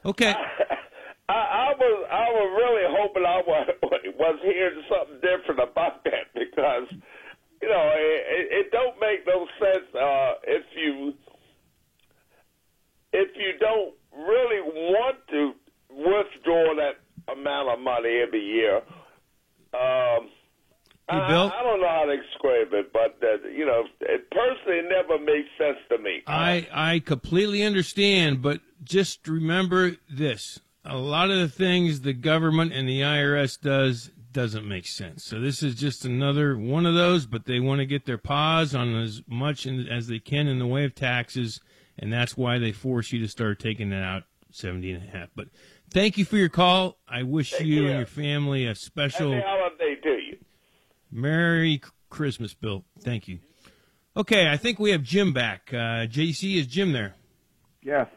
Okay. 0.05 0.33
I, 1.29 1.33
I 1.33 1.73
was 1.77 2.07
I 2.11 2.29
was 2.31 2.49
really 2.57 2.83
hoping 2.99 3.25
I 3.25 3.41
was 3.47 3.69
was 4.19 4.39
hearing 4.43 4.83
something 4.89 5.21
different 5.21 5.61
about 5.61 6.03
that 6.03 6.33
because 6.33 6.87
you 7.61 7.69
know 7.69 7.91
it, 7.95 8.25
it, 8.27 8.47
it 8.51 8.71
don't 8.71 8.99
make 8.99 9.25
no 9.25 9.47
sense 9.59 9.87
uh, 9.95 10.33
if 10.43 10.63
you 10.75 11.13
if 13.13 13.29
you 13.37 13.57
don't 13.59 13.93
really 14.11 14.61
want 14.61 15.17
to 15.29 15.53
withdraw 15.89 16.75
that 16.75 16.99
amount 17.31 17.69
of 17.69 17.79
money 17.79 18.19
every 18.25 18.43
year. 18.43 18.77
Um, 19.73 20.29
Hey, 21.09 21.17
I, 21.17 21.27
Bill? 21.27 21.51
I 21.53 21.63
don't 21.63 21.81
know 21.81 21.89
how 21.89 22.05
to 22.05 22.15
describe 22.15 22.71
it, 22.71 22.93
but 22.93 23.17
never 25.13 25.23
made 25.23 25.45
sense 25.57 25.77
to 25.89 25.97
me. 25.97 26.21
I 26.27 26.67
I 26.71 26.99
completely 26.99 27.63
understand, 27.63 28.41
but 28.41 28.61
just 28.83 29.27
remember 29.27 29.97
this: 30.09 30.59
a 30.85 30.97
lot 30.97 31.29
of 31.29 31.37
the 31.37 31.49
things 31.49 32.01
the 32.01 32.13
government 32.13 32.73
and 32.73 32.87
the 32.87 33.01
IRS 33.01 33.59
does 33.59 34.11
doesn't 34.31 34.67
make 34.67 34.87
sense. 34.87 35.23
So 35.23 35.39
this 35.39 35.61
is 35.61 35.75
just 35.75 36.05
another 36.05 36.57
one 36.57 36.85
of 36.85 36.95
those, 36.95 37.25
but 37.25 37.45
they 37.45 37.59
want 37.59 37.79
to 37.79 37.85
get 37.85 38.05
their 38.05 38.17
paws 38.17 38.73
on 38.73 38.95
as 38.95 39.21
much 39.27 39.65
in, 39.67 39.87
as 39.87 40.07
they 40.07 40.19
can 40.19 40.47
in 40.47 40.57
the 40.57 40.65
way 40.65 40.85
of 40.85 40.95
taxes, 40.95 41.61
and 41.99 42.11
that's 42.11 42.35
why 42.35 42.57
they 42.57 42.71
force 42.71 43.11
you 43.11 43.19
to 43.19 43.27
start 43.27 43.59
taking 43.59 43.89
that 43.89 44.03
out 44.03 44.23
seventy 44.51 44.91
and 44.91 45.07
a 45.07 45.17
half. 45.17 45.29
But 45.35 45.49
thank 45.91 46.17
you 46.17 46.25
for 46.25 46.37
your 46.37 46.49
call. 46.49 46.97
I 47.07 47.23
wish 47.23 47.59
you 47.59 47.81
care. 47.81 47.89
and 47.89 47.97
your 47.99 48.07
family 48.07 48.65
a 48.65 48.75
special. 48.75 49.33
Happy 49.33 49.45
holiday 49.45 49.95
to 50.01 50.09
you. 50.09 50.37
Merry 51.11 51.81
Christmas, 52.09 52.53
Bill. 52.53 52.83
Thank 52.99 53.27
you. 53.27 53.39
Okay, 54.15 54.47
I 54.47 54.57
think 54.57 54.79
we 54.79 54.91
have 54.91 55.01
Jim 55.01 55.33
back. 55.33 55.69
Uh, 55.73 56.05
JC, 56.05 56.57
is 56.57 56.67
Jim 56.67 56.91
there? 56.91 57.15
Yes. 57.81 58.07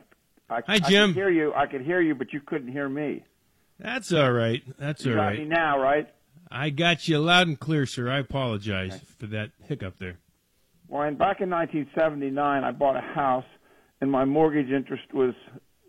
I, 0.51 0.61
Hi, 0.67 0.75
I 0.75 0.79
Jim. 0.79 1.11
could 1.11 1.17
hear 1.17 1.31
you. 1.31 1.55
I 1.55 1.67
could 1.67 1.81
hear 1.81 2.01
you, 2.01 2.15
but 2.15 2.33
you 2.33 2.41
couldn't 2.45 2.71
hear 2.71 2.89
me. 2.89 3.25
That's 3.79 4.13
all 4.13 4.33
right. 4.33 4.63
That's 4.79 5.07
all 5.07 5.15
right. 5.15 5.39
You 5.39 5.45
got 5.45 5.49
me 5.51 5.57
now, 5.57 5.81
right? 5.81 6.09
I 6.51 6.71
got 6.71 7.09
you 7.09 7.19
loud 7.19 7.49
and 7.49 7.59
clear, 7.59 7.87
sir. 7.87 8.11
I 8.11 8.19
apologize 8.19 9.01
for 9.19 9.27
that 9.29 9.51
hiccup 9.65 9.99
there. 9.99 10.19
Well, 10.89 11.03
and 11.03 11.19
back 11.19 11.41
in 11.41 11.51
1979, 11.51 12.63
I 12.63 12.71
bought 12.71 12.97
a 12.97 13.01
house, 13.01 13.45
and 14.01 14.11
my 14.11 14.25
mortgage 14.25 14.71
interest 14.71 15.13
was 15.13 15.35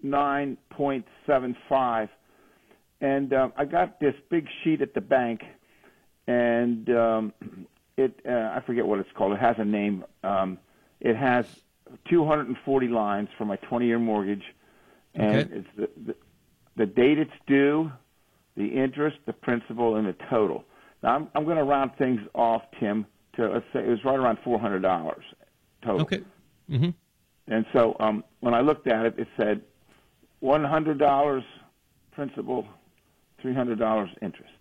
9.75, 0.03 2.09
and 3.01 3.33
um, 3.33 3.53
I 3.55 3.65
got 3.65 3.99
this 3.99 4.15
big 4.31 4.47
sheet 4.63 4.81
at 4.81 4.95
the 4.95 5.01
bank, 5.01 5.41
and 6.27 6.89
um, 6.89 7.33
it 7.97 8.19
uh, 8.27 8.51
I 8.55 8.61
forget 8.65 8.85
what 8.85 8.99
it's 8.99 9.09
called. 9.15 9.33
It 9.33 9.39
has 9.39 9.55
a 9.59 9.65
name. 9.65 10.05
Um, 10.23 10.59
it 10.99 11.15
has 11.15 11.45
240 12.09 12.87
lines 12.87 13.29
for 13.37 13.45
my 13.45 13.57
20-year 13.57 13.99
mortgage, 13.99 14.43
and 15.15 15.37
Okay. 15.37 15.55
it's 15.55 15.67
the, 15.75 15.89
the 16.05 16.15
the 16.77 16.85
date 16.85 17.17
it's 17.17 17.31
due, 17.47 17.91
the 18.55 18.67
interest, 18.67 19.17
the 19.25 19.33
principal, 19.33 19.95
and 19.95 20.07
the 20.07 20.15
total. 20.29 20.63
Now 21.01 21.15
I'm 21.15 21.27
I'm 21.35 21.43
going 21.45 21.57
to 21.57 21.63
round 21.63 21.91
things 21.97 22.21
off, 22.35 22.61
Tim, 22.79 23.05
to 23.35 23.49
let's 23.49 23.65
say 23.73 23.79
it 23.79 23.89
was 23.89 24.03
right 24.05 24.17
around 24.19 24.37
four 24.43 24.59
hundred 24.59 24.81
dollars 24.81 25.23
total. 25.83 26.01
Okay. 26.01 26.21
hmm 26.69 26.89
And 27.47 27.65
so 27.73 27.95
um, 27.99 28.23
when 28.41 28.53
I 28.53 28.61
looked 28.61 28.87
at 28.87 29.05
it, 29.05 29.15
it 29.17 29.27
said 29.37 29.61
one 30.39 30.63
hundred 30.63 30.99
dollars 30.99 31.43
principal, 32.11 32.67
three 33.41 33.53
hundred 33.55 33.79
dollars 33.79 34.09
interest. 34.21 34.53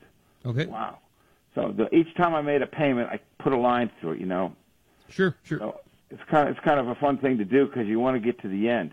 Okay. 0.46 0.66
Wow. 0.66 0.99
So 1.57 1.73
the, 1.75 1.92
each 1.92 2.14
time 2.16 2.35
I 2.35 2.42
made 2.42 2.61
a 2.62 2.66
payment, 2.66 3.09
I 3.11 3.19
put 3.42 3.53
a 3.55 3.57
line 3.57 3.90
through 4.01 4.12
it. 4.12 4.21
You 4.21 4.27
know, 4.27 4.55
Sure, 5.09 5.35
sure. 5.42 5.59
so 5.59 5.81
it's 6.11 6.23
kind 6.31 6.49
of 6.49 6.55
it's 6.55 6.64
kind 6.64 6.79
of 6.79 6.87
a 6.88 6.95
fun 6.97 7.19
thing 7.19 7.38
to 7.38 7.45
do 7.45 7.66
because 7.66 7.88
you 7.88 7.99
want 7.99 8.14
to 8.14 8.21
get 8.21 8.40
to 8.42 8.49
the 8.49 8.69
end. 8.69 8.92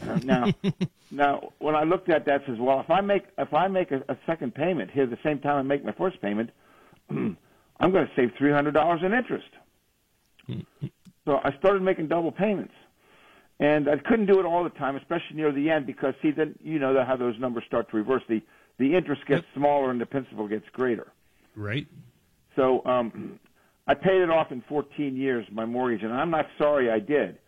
Uh, 0.00 0.20
now, 0.22 0.52
now 1.10 1.52
when 1.58 1.74
I 1.74 1.82
looked 1.82 2.08
at 2.08 2.24
that, 2.26 2.42
says, 2.46 2.58
well, 2.60 2.80
if 2.80 2.88
I 2.90 3.00
make 3.00 3.24
if 3.36 3.52
I 3.52 3.66
make 3.68 3.90
a, 3.90 4.02
a 4.08 4.16
second 4.24 4.54
payment 4.54 4.90
here 4.92 5.02
at 5.02 5.10
the 5.10 5.18
same 5.24 5.40
time 5.40 5.56
I 5.56 5.62
make 5.62 5.84
my 5.84 5.92
first 5.92 6.22
payment, 6.22 6.50
I'm 7.10 7.36
going 7.80 8.06
to 8.06 8.10
save 8.14 8.30
three 8.38 8.52
hundred 8.52 8.74
dollars 8.74 9.00
in 9.04 9.12
interest. 9.12 9.48
so 11.24 11.40
I 11.42 11.52
started 11.58 11.82
making 11.82 12.06
double 12.06 12.30
payments, 12.30 12.74
and 13.58 13.88
I 13.88 13.96
couldn't 13.96 14.26
do 14.26 14.38
it 14.38 14.46
all 14.46 14.62
the 14.62 14.70
time, 14.70 14.94
especially 14.94 15.34
near 15.34 15.50
the 15.50 15.70
end, 15.70 15.86
because 15.86 16.14
see, 16.22 16.30
then 16.30 16.54
you 16.62 16.78
know 16.78 17.04
how 17.04 17.16
those 17.16 17.36
numbers 17.40 17.64
start 17.66 17.90
to 17.90 17.96
reverse. 17.96 18.22
The 18.28 18.42
the 18.78 18.94
interest 18.94 19.26
gets 19.26 19.44
smaller 19.54 19.90
and 19.90 20.00
the 20.00 20.06
principal 20.06 20.46
gets 20.46 20.66
greater. 20.72 21.10
Right. 21.56 21.86
So 22.54 22.84
um, 22.84 23.40
I 23.86 23.94
paid 23.94 24.20
it 24.22 24.30
off 24.30 24.52
in 24.52 24.62
14 24.68 25.16
years, 25.16 25.46
my 25.50 25.64
mortgage, 25.64 26.02
and 26.02 26.12
I'm 26.12 26.30
not 26.30 26.46
sorry 26.58 26.90
I 26.90 26.98
did. 26.98 27.38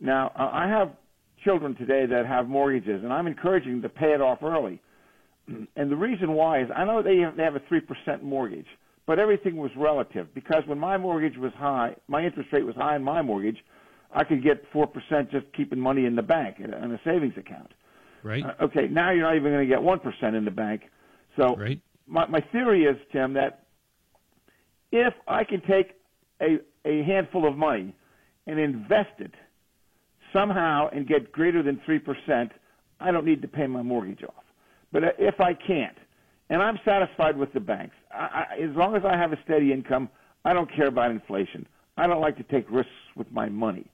Now 0.00 0.32
uh, 0.38 0.50
I 0.52 0.68
have 0.68 0.92
children 1.44 1.74
today 1.76 2.06
that 2.06 2.26
have 2.26 2.48
mortgages, 2.48 3.02
and 3.02 3.12
I'm 3.12 3.26
encouraging 3.26 3.72
them 3.72 3.82
to 3.82 3.88
pay 3.88 4.12
it 4.12 4.20
off 4.20 4.42
early. 4.42 4.80
And 5.76 5.90
the 5.90 5.96
reason 5.96 6.32
why 6.32 6.62
is 6.62 6.68
I 6.74 6.84
know 6.84 7.02
they 7.02 7.18
have, 7.18 7.36
they 7.36 7.42
have 7.42 7.56
a 7.56 7.62
three 7.68 7.80
percent 7.80 8.22
mortgage, 8.22 8.66
but 9.06 9.18
everything 9.18 9.56
was 9.56 9.70
relative 9.76 10.32
because 10.34 10.62
when 10.66 10.78
my 10.78 10.96
mortgage 10.96 11.36
was 11.36 11.52
high, 11.56 11.96
my 12.08 12.24
interest 12.24 12.50
rate 12.52 12.64
was 12.64 12.76
high 12.76 12.96
in 12.96 13.02
my 13.02 13.22
mortgage, 13.22 13.58
I 14.14 14.24
could 14.24 14.42
get 14.42 14.62
four 14.72 14.86
percent 14.86 15.30
just 15.30 15.46
keeping 15.56 15.80
money 15.80 16.06
in 16.06 16.14
the 16.14 16.22
bank 16.22 16.56
in 16.60 16.72
a, 16.72 16.76
in 16.78 16.92
a 16.92 17.00
savings 17.04 17.34
account. 17.36 17.72
Right. 18.22 18.44
Uh, 18.44 18.64
okay, 18.64 18.86
now 18.88 19.10
you're 19.10 19.24
not 19.24 19.34
even 19.34 19.50
going 19.52 19.68
to 19.68 19.74
get 19.74 19.82
one 19.82 19.98
percent 19.98 20.36
in 20.36 20.44
the 20.44 20.50
bank. 20.50 20.82
So 21.36 21.56
Right. 21.56 21.80
My 22.06 22.26
my 22.26 22.40
theory 22.52 22.84
is, 22.84 22.96
Tim, 23.12 23.34
that 23.34 23.64
if 24.90 25.14
I 25.26 25.44
can 25.44 25.60
take 25.62 25.94
a 26.40 26.58
a 26.84 27.02
handful 27.04 27.46
of 27.46 27.56
money 27.56 27.94
and 28.46 28.58
invest 28.58 29.18
it 29.18 29.32
somehow 30.32 30.88
and 30.88 31.06
get 31.06 31.32
greater 31.32 31.62
than 31.62 31.80
three 31.84 31.98
percent, 31.98 32.52
I 33.00 33.10
don't 33.10 33.24
need 33.24 33.42
to 33.42 33.48
pay 33.48 33.66
my 33.66 33.82
mortgage 33.82 34.22
off. 34.22 34.44
But 34.92 35.04
uh, 35.04 35.10
if 35.18 35.40
I 35.40 35.54
can't, 35.54 35.96
and 36.50 36.62
I'm 36.62 36.78
satisfied 36.84 37.36
with 37.36 37.52
the 37.52 37.60
banks, 37.60 37.94
I, 38.12 38.46
I, 38.50 38.62
as 38.62 38.76
long 38.76 38.94
as 38.96 39.04
I 39.04 39.16
have 39.16 39.32
a 39.32 39.38
steady 39.44 39.72
income, 39.72 40.08
I 40.44 40.52
don't 40.52 40.70
care 40.74 40.88
about 40.88 41.10
inflation. 41.10 41.66
I 41.96 42.06
don't 42.06 42.20
like 42.20 42.36
to 42.38 42.42
take 42.42 42.70
risks 42.70 42.90
with 43.16 43.30
my 43.32 43.48
money. 43.48 43.86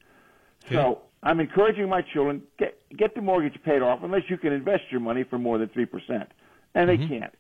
So 0.71 1.03
I'm 1.23 1.41
encouraging 1.41 1.89
my 1.89 2.03
children 2.03 2.43
get 2.59 2.79
get 2.97 3.15
the 3.15 3.23
mortgage 3.23 3.61
paid 3.65 3.83
off 3.83 4.01
unless 4.03 4.23
you 4.29 4.37
can 4.37 4.53
invest 4.53 4.83
your 4.91 5.01
money 5.01 5.25
for 5.25 5.39
more 5.39 5.59
than 5.59 5.69
three 5.69 5.87
percent, 5.87 6.31
and 6.75 6.89
they 6.89 6.97
can't. 7.09 7.35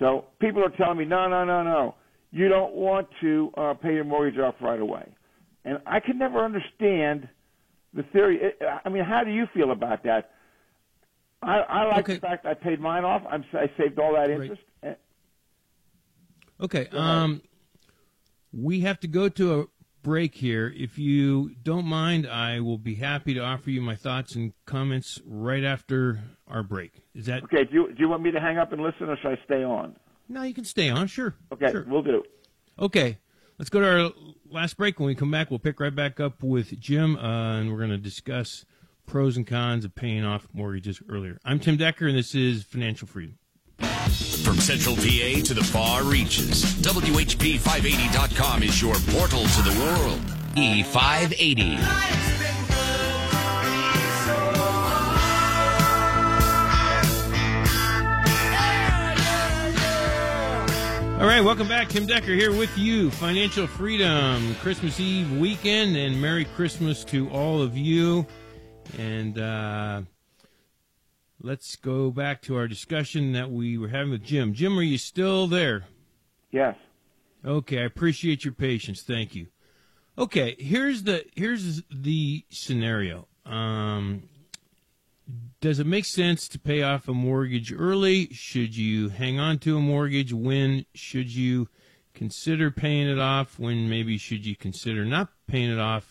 So 0.00 0.24
people 0.40 0.64
are 0.64 0.70
telling 0.70 0.98
me, 0.98 1.04
no, 1.04 1.28
no, 1.28 1.44
no, 1.44 1.62
no, 1.62 1.94
you 2.32 2.48
don't 2.48 2.74
want 2.74 3.06
to 3.20 3.52
uh, 3.56 3.74
pay 3.74 3.94
your 3.94 4.04
mortgage 4.04 4.40
off 4.40 4.54
right 4.60 4.80
away, 4.80 5.06
and 5.64 5.78
I 5.86 6.00
can 6.00 6.18
never 6.18 6.44
understand 6.44 7.28
the 7.94 8.02
theory. 8.12 8.38
It- 8.40 8.60
I 8.84 8.88
mean, 8.88 9.04
how 9.04 9.22
do 9.24 9.30
you 9.30 9.46
feel 9.54 9.70
about 9.72 10.02
that? 10.04 10.30
I, 11.42 11.58
I 11.60 11.84
like 11.84 12.04
Okay. 12.04 12.14
the 12.16 12.20
fact 12.20 12.46
I 12.46 12.54
paid 12.54 12.80
mine 12.80 13.04
off. 13.04 13.22
I'm, 13.30 13.44
I 13.52 13.70
saved 13.78 13.98
all 13.98 14.14
that 14.14 14.30
interest. 14.30 14.60
Eh, 14.82 14.94
Okay. 16.62 16.88
Um, 16.92 17.40
we 18.52 18.80
have 18.80 19.00
to 19.00 19.08
go 19.08 19.28
to 19.28 19.60
a 19.60 19.64
break 20.02 20.34
here. 20.34 20.72
If 20.76 20.98
you 20.98 21.54
don't 21.62 21.84
mind, 21.86 22.26
I 22.26 22.60
will 22.60 22.78
be 22.78 22.94
happy 22.96 23.34
to 23.34 23.40
offer 23.40 23.70
you 23.70 23.80
my 23.80 23.96
thoughts 23.96 24.34
and 24.34 24.52
comments 24.66 25.20
right 25.26 25.64
after 25.64 26.20
our 26.48 26.62
break. 26.62 26.92
Is 27.14 27.26
that 27.26 27.42
Okay, 27.44 27.64
do 27.64 27.72
you, 27.74 27.88
do 27.88 27.96
you 27.98 28.08
want 28.08 28.22
me 28.22 28.30
to 28.30 28.40
hang 28.40 28.58
up 28.58 28.72
and 28.72 28.82
listen, 28.82 29.08
or 29.08 29.16
should 29.16 29.32
I 29.32 29.38
stay 29.44 29.62
on? 29.64 29.96
no? 30.28 30.42
You 30.42 30.54
can 30.54 30.64
stay 30.64 30.88
on. 30.90 31.06
Sure. 31.06 31.34
Okay, 31.52 31.70
Sure. 31.70 31.84
we'll 31.88 32.02
do. 32.02 32.22
Okay, 32.78 33.18
let's 33.58 33.68
go 33.70 33.80
to 33.80 33.86
our 34.04 34.10
last 34.50 34.76
break. 34.76 34.98
When 34.98 35.06
we 35.06 35.14
come 35.14 35.30
back, 35.30 35.50
we'll 35.50 35.58
pick 35.58 35.80
right 35.80 35.94
back 35.94 36.18
up 36.20 36.42
with 36.42 36.78
Jim, 36.80 37.16
uh, 37.16 37.58
and 37.58 37.70
we're 37.70 37.78
going 37.78 37.90
to 37.90 37.98
discuss 37.98 38.64
pros 39.06 39.36
and 39.36 39.46
cons 39.46 39.84
of 39.84 39.94
paying 39.94 40.24
off 40.24 40.46
mortgages 40.52 41.02
earlier. 41.08 41.38
I'm 41.44 41.58
Tim 41.58 41.76
Decker, 41.76 42.06
and 42.06 42.16
this 42.16 42.34
is 42.34 42.62
Financial 42.62 43.08
Freedom. 43.08 43.38
From 44.50 44.58
Central 44.58 44.96
PA 44.96 45.44
to 45.44 45.54
the 45.54 45.62
far 45.62 46.02
reaches, 46.02 46.64
WHP580.com 46.82 48.64
is 48.64 48.82
your 48.82 48.96
portal 49.10 49.44
to 49.44 49.62
the 49.62 49.70
world. 49.78 50.20
E 50.56 50.82
E580. 50.82 51.78
All 61.20 61.26
right, 61.28 61.42
welcome 61.42 61.68
back. 61.68 61.88
Tim 61.88 62.06
Decker 62.06 62.34
here 62.34 62.50
with 62.50 62.76
you. 62.76 63.12
Financial 63.12 63.68
Freedom, 63.68 64.56
Christmas 64.56 64.98
Eve 64.98 65.30
weekend, 65.38 65.96
and 65.96 66.20
Merry 66.20 66.44
Christmas 66.44 67.04
to 67.04 67.30
all 67.30 67.62
of 67.62 67.76
you. 67.76 68.26
And 68.98 69.38
uh, 69.38 70.02
let's 71.40 71.76
go 71.76 72.10
back 72.10 72.42
to 72.42 72.56
our 72.56 72.68
discussion 72.68 73.32
that 73.32 73.50
we 73.50 73.78
were 73.78 73.88
having 73.88 74.10
with 74.10 74.24
Jim. 74.24 74.52
Jim, 74.52 74.78
are 74.78 74.82
you 74.82 74.98
still 74.98 75.46
there? 75.46 75.86
Yes. 76.50 76.76
Okay, 77.44 77.80
I 77.80 77.84
appreciate 77.84 78.44
your 78.44 78.54
patience. 78.54 79.02
Thank 79.02 79.34
you. 79.34 79.46
Okay, 80.18 80.54
here's 80.58 81.04
the 81.04 81.24
here's 81.34 81.82
the 81.90 82.44
scenario. 82.50 83.26
Um, 83.46 84.24
does 85.60 85.78
it 85.78 85.86
make 85.86 86.04
sense 86.04 86.48
to 86.48 86.58
pay 86.58 86.82
off 86.82 87.08
a 87.08 87.14
mortgage 87.14 87.72
early? 87.72 88.28
Should 88.32 88.76
you 88.76 89.08
hang 89.08 89.38
on 89.38 89.58
to 89.60 89.78
a 89.78 89.80
mortgage? 89.80 90.32
When 90.32 90.84
should 90.94 91.34
you 91.34 91.68
consider 92.12 92.70
paying 92.70 93.08
it 93.08 93.18
off? 93.18 93.58
When 93.58 93.88
maybe 93.88 94.18
should 94.18 94.44
you 94.44 94.56
consider 94.56 95.04
not 95.04 95.28
paying 95.46 95.70
it 95.70 95.78
off? 95.78 96.09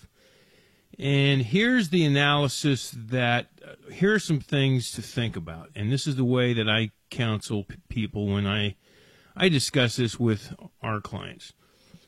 And 0.99 1.41
here's 1.43 1.89
the 1.89 2.03
analysis 2.03 2.93
that 2.93 3.47
uh, 3.65 3.89
here 3.89 4.13
are 4.13 4.19
some 4.19 4.41
things 4.41 4.91
to 4.91 5.01
think 5.01 5.37
about. 5.37 5.69
And 5.73 5.89
this 5.89 6.05
is 6.05 6.17
the 6.17 6.25
way 6.25 6.51
that 6.51 6.67
I 6.67 6.91
counsel 7.09 7.63
p- 7.63 7.77
people 7.87 8.27
when 8.27 8.45
I 8.45 8.75
I 9.33 9.47
discuss 9.47 9.95
this 9.95 10.19
with 10.19 10.53
our 10.81 10.99
clients. 10.99 11.53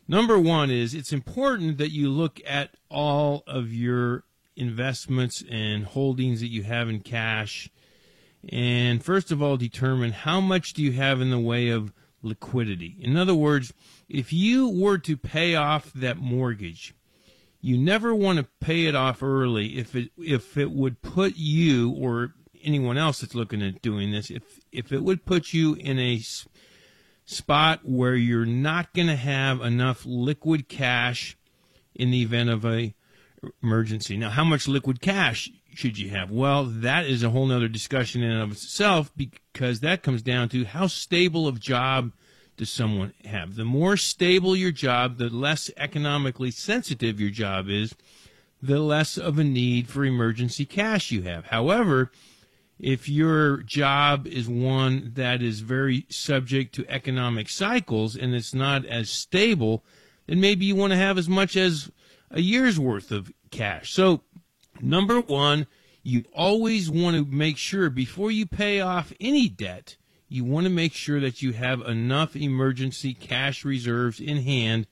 Number 0.09 0.37
one 0.37 0.69
is 0.69 0.93
it's 0.93 1.13
important 1.13 1.77
that 1.77 1.91
you 1.91 2.09
look 2.09 2.41
at 2.45 2.71
all 2.89 3.43
of 3.47 3.71
your 3.71 4.25
investments 4.57 5.41
and 5.49 5.85
holdings 5.85 6.41
that 6.41 6.49
you 6.49 6.63
have 6.63 6.89
in 6.89 6.99
cash. 6.99 7.69
And 8.49 9.01
first 9.01 9.31
of 9.31 9.41
all, 9.41 9.55
determine 9.55 10.11
how 10.11 10.41
much 10.41 10.73
do 10.73 10.83
you 10.83 10.91
have 10.91 11.21
in 11.21 11.29
the 11.29 11.39
way 11.39 11.69
of 11.69 11.93
liquidity. 12.21 12.97
In 12.99 13.15
other 13.15 13.35
words, 13.35 13.71
if 14.09 14.33
you 14.33 14.67
were 14.67 14.97
to 14.97 15.15
pay 15.15 15.55
off 15.55 15.93
that 15.93 16.17
mortgage, 16.17 16.93
you 17.61 17.77
never 17.77 18.13
want 18.13 18.39
to 18.39 18.47
pay 18.59 18.85
it 18.85 18.95
off 18.95 19.23
early 19.23 19.77
if 19.77 19.95
it 19.95 20.11
if 20.17 20.57
it 20.57 20.71
would 20.71 21.01
put 21.01 21.35
you 21.35 21.91
or 21.91 22.33
anyone 22.63 22.97
else 22.97 23.21
that's 23.21 23.35
looking 23.35 23.61
at 23.61 23.81
doing 23.81 24.11
this 24.11 24.29
if 24.29 24.59
if 24.71 24.91
it 24.91 25.03
would 25.03 25.25
put 25.25 25.53
you 25.53 25.75
in 25.75 25.97
a 25.99 26.21
spot 27.25 27.81
where 27.83 28.15
you're 28.15 28.45
not 28.45 28.93
going 28.93 29.07
to 29.07 29.15
have 29.15 29.61
enough 29.61 30.05
liquid 30.05 30.67
cash 30.67 31.37
in 31.95 32.11
the 32.11 32.21
event 32.21 32.49
of 32.49 32.65
a 32.65 32.93
emergency. 33.63 34.17
Now, 34.17 34.29
how 34.29 34.43
much 34.43 34.67
liquid 34.67 35.01
cash 35.01 35.49
should 35.73 35.97
you 35.97 36.09
have? 36.09 36.29
Well, 36.29 36.65
that 36.65 37.05
is 37.05 37.23
a 37.23 37.29
whole 37.29 37.45
nother 37.45 37.67
discussion 37.67 38.21
in 38.21 38.31
and 38.31 38.41
of 38.41 38.51
itself 38.51 39.11
because 39.15 39.79
that 39.79 40.03
comes 40.03 40.21
down 40.21 40.49
to 40.49 40.65
how 40.65 40.87
stable 40.87 41.47
of 41.47 41.59
job 41.59 42.11
does 42.57 42.69
someone 42.69 43.13
have. 43.25 43.55
The 43.55 43.65
more 43.65 43.97
stable 43.97 44.55
your 44.55 44.71
job, 44.71 45.17
the 45.17 45.29
less 45.29 45.69
economically 45.77 46.51
sensitive 46.51 47.19
your 47.19 47.29
job 47.29 47.69
is, 47.69 47.95
the 48.61 48.79
less 48.79 49.17
of 49.17 49.39
a 49.39 49.43
need 49.43 49.87
for 49.89 50.05
emergency 50.05 50.65
cash 50.65 51.11
you 51.11 51.23
have. 51.23 51.45
However, 51.47 52.11
if 52.79 53.07
your 53.07 53.57
job 53.57 54.27
is 54.27 54.47
one 54.47 55.11
that 55.15 55.41
is 55.41 55.61
very 55.61 56.05
subject 56.09 56.73
to 56.75 56.89
economic 56.89 57.49
cycles 57.49 58.15
and 58.15 58.33
it's 58.33 58.53
not 58.53 58.85
as 58.85 59.09
stable, 59.09 59.83
then 60.27 60.39
maybe 60.39 60.65
you 60.65 60.75
want 60.75 60.91
to 60.91 60.97
have 60.97 61.17
as 61.17 61.29
much 61.29 61.55
as 61.55 61.91
a 62.31 62.41
year's 62.41 62.79
worth 62.79 63.11
of 63.11 63.31
cash. 63.51 63.93
So, 63.93 64.21
number 64.81 65.21
one, 65.21 65.67
you 66.03 66.23
always 66.33 66.89
want 66.89 67.15
to 67.15 67.25
make 67.25 67.57
sure 67.57 67.89
before 67.89 68.31
you 68.31 68.45
pay 68.45 68.81
off 68.81 69.13
any 69.19 69.47
debt, 69.47 69.97
you 70.31 70.45
want 70.45 70.63
to 70.63 70.69
make 70.69 70.93
sure 70.93 71.19
that 71.19 71.41
you 71.41 71.51
have 71.51 71.81
enough 71.81 72.37
emergency 72.37 73.13
cash 73.13 73.65
reserves 73.65 74.21
in 74.21 74.37
hand 74.37 74.87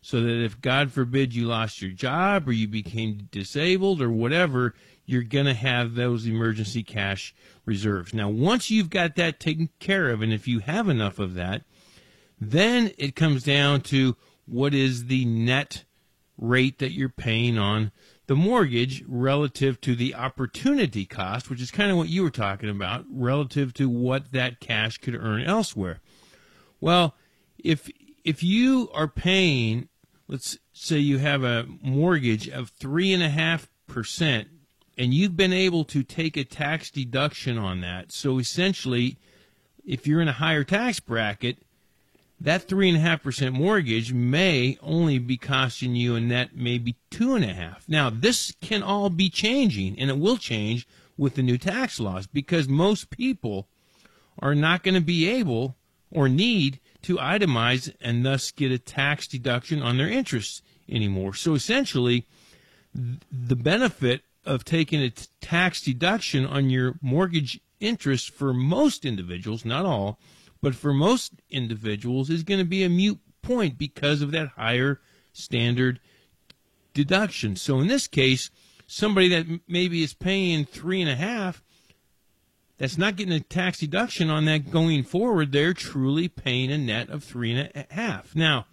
so 0.00 0.20
that 0.20 0.44
if 0.44 0.60
God 0.60 0.92
forbid 0.92 1.34
you 1.34 1.46
lost 1.46 1.82
your 1.82 1.90
job 1.90 2.46
or 2.46 2.52
you 2.52 2.68
became 2.68 3.28
disabled 3.32 4.00
or 4.00 4.10
whatever, 4.10 4.72
you're 5.04 5.24
going 5.24 5.46
to 5.46 5.54
have 5.54 5.94
those 5.94 6.26
emergency 6.26 6.84
cash 6.84 7.34
reserves. 7.64 8.14
Now, 8.14 8.28
once 8.28 8.70
you've 8.70 8.88
got 8.88 9.16
that 9.16 9.40
taken 9.40 9.68
care 9.80 10.10
of, 10.10 10.22
and 10.22 10.32
if 10.32 10.46
you 10.46 10.60
have 10.60 10.88
enough 10.88 11.18
of 11.18 11.34
that, 11.34 11.62
then 12.40 12.92
it 12.96 13.16
comes 13.16 13.42
down 13.42 13.80
to 13.80 14.16
what 14.46 14.74
is 14.74 15.06
the 15.06 15.24
net 15.24 15.84
rate 16.38 16.78
that 16.78 16.92
you're 16.92 17.08
paying 17.08 17.58
on 17.58 17.90
the 18.26 18.34
mortgage 18.34 19.04
relative 19.06 19.80
to 19.82 19.94
the 19.94 20.14
opportunity 20.14 21.04
cost, 21.04 21.50
which 21.50 21.60
is 21.60 21.70
kind 21.70 21.90
of 21.90 21.96
what 21.96 22.08
you 22.08 22.22
were 22.22 22.30
talking 22.30 22.70
about, 22.70 23.04
relative 23.10 23.74
to 23.74 23.88
what 23.88 24.32
that 24.32 24.60
cash 24.60 24.98
could 24.98 25.14
earn 25.14 25.42
elsewhere. 25.42 26.00
Well, 26.80 27.14
if 27.58 27.90
if 28.24 28.42
you 28.42 28.88
are 28.94 29.08
paying, 29.08 29.88
let's 30.28 30.58
say 30.72 30.98
you 30.98 31.18
have 31.18 31.44
a 31.44 31.66
mortgage 31.82 32.48
of 32.48 32.70
three 32.70 33.12
and 33.12 33.22
a 33.22 33.28
half 33.28 33.68
percent, 33.86 34.48
and 34.96 35.12
you've 35.12 35.36
been 35.36 35.52
able 35.52 35.84
to 35.84 36.02
take 36.02 36.36
a 36.36 36.44
tax 36.44 36.90
deduction 36.90 37.58
on 37.58 37.80
that, 37.82 38.12
so 38.12 38.38
essentially, 38.38 39.18
if 39.84 40.06
you're 40.06 40.22
in 40.22 40.28
a 40.28 40.32
higher 40.32 40.64
tax 40.64 41.00
bracket, 41.00 41.58
that 42.40 42.68
three 42.68 42.88
and 42.88 42.98
a 42.98 43.00
half 43.00 43.22
percent 43.22 43.54
mortgage 43.54 44.12
may 44.12 44.78
only 44.82 45.18
be 45.18 45.36
costing 45.36 45.94
you 45.94 46.14
a 46.14 46.20
net 46.20 46.50
maybe 46.54 46.96
two 47.10 47.34
and 47.34 47.44
a 47.44 47.54
half. 47.54 47.88
Now, 47.88 48.10
this 48.10 48.54
can 48.60 48.82
all 48.82 49.10
be 49.10 49.30
changing, 49.30 49.98
and 49.98 50.10
it 50.10 50.18
will 50.18 50.36
change 50.36 50.86
with 51.16 51.36
the 51.36 51.42
new 51.42 51.58
tax 51.58 52.00
laws 52.00 52.26
because 52.26 52.68
most 52.68 53.10
people 53.10 53.68
are 54.38 54.54
not 54.54 54.82
going 54.82 54.94
to 54.94 55.00
be 55.00 55.28
able 55.28 55.76
or 56.10 56.28
need 56.28 56.80
to 57.02 57.16
itemize 57.16 57.94
and 58.00 58.24
thus 58.24 58.50
get 58.50 58.72
a 58.72 58.78
tax 58.78 59.26
deduction 59.26 59.82
on 59.82 59.96
their 59.96 60.08
interest 60.08 60.62
anymore. 60.88 61.34
So 61.34 61.54
essentially, 61.54 62.26
the 62.94 63.56
benefit 63.56 64.22
of 64.44 64.64
taking 64.64 65.00
a 65.02 65.10
t- 65.10 65.26
tax 65.40 65.80
deduction 65.82 66.46
on 66.46 66.70
your 66.70 66.94
mortgage 67.00 67.60
interest 67.80 68.30
for 68.30 68.52
most 68.52 69.04
individuals, 69.04 69.64
not 69.64 69.84
all, 69.84 70.18
but 70.64 70.74
for 70.74 70.94
most 70.94 71.34
individuals 71.50 72.30
is 72.30 72.42
going 72.42 72.58
to 72.58 72.64
be 72.64 72.82
a 72.82 72.88
mute 72.88 73.20
point 73.42 73.76
because 73.76 74.22
of 74.22 74.30
that 74.30 74.48
higher 74.56 74.98
standard 75.30 76.00
deduction. 76.94 77.54
So 77.54 77.80
in 77.80 77.86
this 77.86 78.06
case, 78.06 78.50
somebody 78.86 79.28
that 79.28 79.60
maybe 79.68 80.02
is 80.02 80.14
paying 80.14 80.64
three 80.64 81.02
and 81.02 81.10
a 81.10 81.16
half, 81.16 81.62
that's 82.78 82.96
not 82.96 83.16
getting 83.16 83.34
a 83.34 83.40
tax 83.40 83.80
deduction 83.80 84.30
on 84.30 84.46
that 84.46 84.70
going 84.70 85.02
forward. 85.02 85.52
They're 85.52 85.74
truly 85.74 86.28
paying 86.28 86.72
a 86.72 86.78
net 86.78 87.10
of 87.10 87.22
three 87.22 87.52
and 87.52 87.70
a 87.74 87.84
half. 87.92 88.34
Now, 88.34 88.64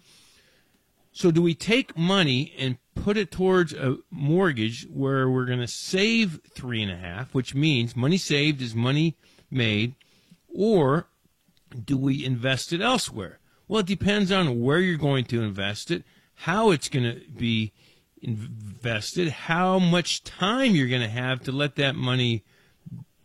so 1.12 1.30
do 1.30 1.42
we 1.42 1.54
take 1.54 1.94
money 1.94 2.54
and 2.58 2.78
put 2.94 3.18
it 3.18 3.30
towards 3.30 3.74
a 3.74 3.98
mortgage 4.10 4.86
where 4.90 5.28
we're 5.28 5.44
going 5.44 5.60
to 5.60 5.68
save 5.68 6.40
three 6.48 6.82
and 6.82 6.90
a 6.90 6.96
half, 6.96 7.34
which 7.34 7.54
means 7.54 7.94
money 7.94 8.16
saved 8.16 8.62
is 8.62 8.74
money 8.74 9.18
made, 9.50 9.94
or 10.48 11.08
do 11.84 11.96
we 11.96 12.24
invest 12.24 12.72
it 12.72 12.80
elsewhere? 12.80 13.38
Well, 13.68 13.80
it 13.80 13.86
depends 13.86 14.30
on 14.30 14.60
where 14.60 14.78
you're 14.78 14.98
going 14.98 15.24
to 15.26 15.42
invest 15.42 15.90
it, 15.90 16.04
how 16.34 16.70
it's 16.70 16.88
going 16.88 17.04
to 17.04 17.20
be 17.28 17.72
invested, 18.20 19.28
how 19.28 19.78
much 19.78 20.24
time 20.24 20.74
you're 20.74 20.88
going 20.88 21.02
to 21.02 21.08
have 21.08 21.42
to 21.44 21.52
let 21.52 21.76
that 21.76 21.94
money 21.94 22.44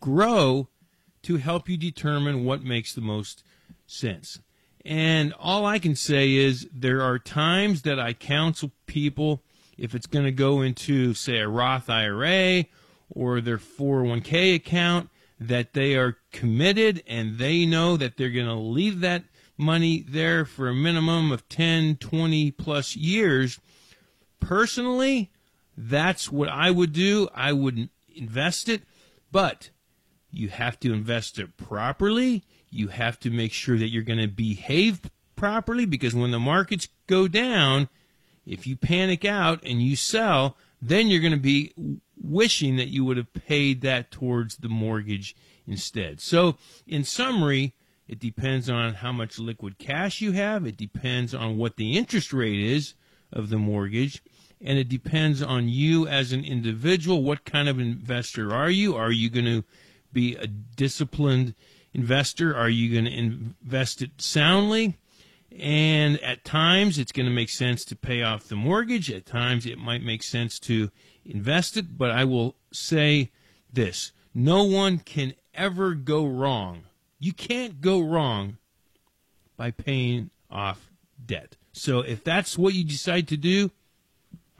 grow 0.00 0.68
to 1.22 1.36
help 1.36 1.68
you 1.68 1.76
determine 1.76 2.44
what 2.44 2.62
makes 2.62 2.94
the 2.94 3.00
most 3.00 3.42
sense. 3.86 4.40
And 4.84 5.34
all 5.38 5.66
I 5.66 5.78
can 5.78 5.96
say 5.96 6.34
is 6.34 6.68
there 6.72 7.02
are 7.02 7.18
times 7.18 7.82
that 7.82 7.98
I 7.98 8.12
counsel 8.12 8.72
people 8.86 9.42
if 9.78 9.94
it's 9.94 10.06
going 10.06 10.24
to 10.24 10.32
go 10.32 10.60
into, 10.60 11.14
say, 11.14 11.38
a 11.38 11.48
Roth 11.48 11.88
IRA 11.88 12.64
or 13.08 13.40
their 13.40 13.58
401k 13.58 14.56
account, 14.56 15.08
that 15.40 15.72
they 15.72 15.94
are 15.94 16.16
committed 16.32 17.02
and 17.06 17.38
they 17.38 17.64
know 17.64 17.96
that 17.96 18.16
they're 18.16 18.30
going 18.30 18.46
to 18.46 18.54
leave 18.54 19.00
that 19.00 19.24
money 19.56 20.04
there 20.08 20.44
for 20.44 20.68
a 20.68 20.74
minimum 20.74 21.32
of 21.32 21.48
10, 21.48 21.96
20 21.96 22.50
plus 22.52 22.96
years. 22.96 23.60
Personally, 24.40 25.30
that's 25.76 26.30
what 26.30 26.48
I 26.48 26.70
would 26.70 26.92
do. 26.92 27.28
I 27.34 27.52
would 27.52 27.88
invest 28.14 28.68
it, 28.68 28.82
but 29.30 29.70
you 30.30 30.48
have 30.48 30.78
to 30.80 30.92
invest 30.92 31.38
it 31.38 31.56
properly. 31.56 32.44
You 32.70 32.88
have 32.88 33.18
to 33.20 33.30
make 33.30 33.52
sure 33.52 33.78
that 33.78 33.88
you're 33.88 34.02
going 34.02 34.20
to 34.20 34.28
behave 34.28 35.00
properly 35.36 35.86
because 35.86 36.14
when 36.14 36.30
the 36.30 36.38
markets 36.38 36.88
go 37.06 37.28
down, 37.28 37.88
if 38.44 38.66
you 38.66 38.76
panic 38.76 39.24
out 39.24 39.60
and 39.62 39.80
you 39.80 39.96
sell, 39.96 40.56
then 40.80 41.08
you're 41.08 41.20
going 41.20 41.32
to 41.32 41.38
be 41.38 41.72
wishing 42.16 42.76
that 42.76 42.88
you 42.88 43.04
would 43.04 43.16
have 43.16 43.32
paid 43.32 43.80
that 43.82 44.10
towards 44.10 44.56
the 44.56 44.68
mortgage 44.68 45.36
instead. 45.66 46.20
So, 46.20 46.56
in 46.86 47.04
summary, 47.04 47.74
it 48.06 48.18
depends 48.18 48.70
on 48.70 48.94
how 48.94 49.12
much 49.12 49.38
liquid 49.38 49.78
cash 49.78 50.20
you 50.20 50.32
have, 50.32 50.66
it 50.66 50.76
depends 50.76 51.34
on 51.34 51.58
what 51.58 51.76
the 51.76 51.96
interest 51.96 52.32
rate 52.32 52.60
is 52.60 52.94
of 53.32 53.50
the 53.50 53.58
mortgage, 53.58 54.22
and 54.60 54.78
it 54.78 54.88
depends 54.88 55.42
on 55.42 55.68
you 55.68 56.08
as 56.08 56.32
an 56.32 56.44
individual. 56.44 57.22
What 57.22 57.44
kind 57.44 57.68
of 57.68 57.78
investor 57.78 58.52
are 58.54 58.70
you? 58.70 58.96
Are 58.96 59.12
you 59.12 59.30
going 59.30 59.44
to 59.44 59.64
be 60.12 60.34
a 60.36 60.46
disciplined 60.46 61.54
investor? 61.92 62.56
Are 62.56 62.68
you 62.68 62.92
going 62.92 63.04
to 63.04 63.16
invest 63.16 64.02
it 64.02 64.10
soundly? 64.18 64.96
And 65.56 66.20
at 66.20 66.44
times, 66.44 66.98
it's 66.98 67.12
going 67.12 67.26
to 67.26 67.32
make 67.32 67.48
sense 67.48 67.84
to 67.86 67.96
pay 67.96 68.22
off 68.22 68.48
the 68.48 68.56
mortgage. 68.56 69.10
At 69.10 69.26
times, 69.26 69.66
it 69.66 69.78
might 69.78 70.02
make 70.02 70.22
sense 70.22 70.58
to 70.60 70.90
invest 71.24 71.76
it. 71.76 71.96
But 71.96 72.10
I 72.10 72.24
will 72.24 72.56
say 72.72 73.30
this 73.72 74.12
no 74.34 74.64
one 74.64 74.98
can 74.98 75.34
ever 75.54 75.94
go 75.94 76.26
wrong. 76.26 76.82
You 77.18 77.32
can't 77.32 77.80
go 77.80 78.00
wrong 78.00 78.58
by 79.56 79.70
paying 79.70 80.30
off 80.50 80.90
debt. 81.24 81.56
So 81.72 82.00
if 82.00 82.22
that's 82.22 82.56
what 82.56 82.74
you 82.74 82.84
decide 82.84 83.28
to 83.28 83.36
do, 83.36 83.70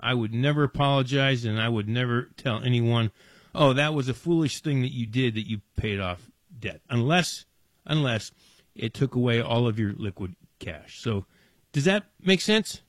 I 0.00 0.14
would 0.14 0.32
never 0.32 0.62
apologize 0.64 1.44
and 1.44 1.60
I 1.60 1.68
would 1.68 1.88
never 1.88 2.30
tell 2.36 2.62
anyone, 2.62 3.10
oh, 3.54 3.72
that 3.72 3.94
was 3.94 4.08
a 4.08 4.14
foolish 4.14 4.60
thing 4.60 4.82
that 4.82 4.92
you 4.92 5.06
did 5.06 5.34
that 5.34 5.48
you 5.48 5.60
paid 5.76 6.00
off 6.00 6.30
debt. 6.58 6.80
Unless, 6.88 7.44
unless 7.84 8.32
it 8.74 8.94
took 8.94 9.14
away 9.14 9.40
all 9.40 9.66
of 9.66 9.78
your 9.78 9.92
liquid 9.94 10.36
cash. 10.58 11.00
So 11.00 11.26
does 11.72 11.84
that 11.84 12.04
make 12.20 12.40
sense? 12.40 12.82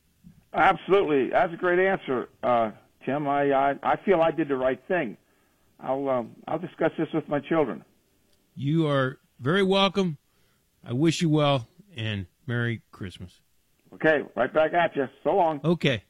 Absolutely, 0.54 1.30
that's 1.30 1.54
a 1.54 1.58
great 1.58 1.80
answer, 1.80 2.30
uh, 2.42 2.72
Tim. 3.06 3.28
I, 3.28 3.52
I 3.52 3.76
I 3.84 3.96
feel 4.04 4.22
I 4.22 4.32
did 4.32 4.48
the 4.48 4.56
right 4.56 4.82
thing. 4.88 5.16
I'll 5.80 6.10
um, 6.10 6.36
I'll 6.48 6.60
discuss 6.60 6.92
this 6.98 7.08
with 7.14 7.28
my 7.28 7.40
children. 7.40 7.84
You 8.56 8.88
are 8.88 9.20
very 9.40 9.64
welcome. 9.64 10.18
I 10.84 10.94
wish 10.94 11.22
you 11.22 11.30
well 11.30 11.68
and 11.96 12.26
Merry 12.48 12.82
Christmas. 12.92 13.42
Okay, 13.94 14.24
right 14.36 14.54
back 14.54 14.74
at 14.74 14.96
you. 14.96 15.08
So 15.24 15.36
long. 15.36 15.62
Okay. 15.64 16.04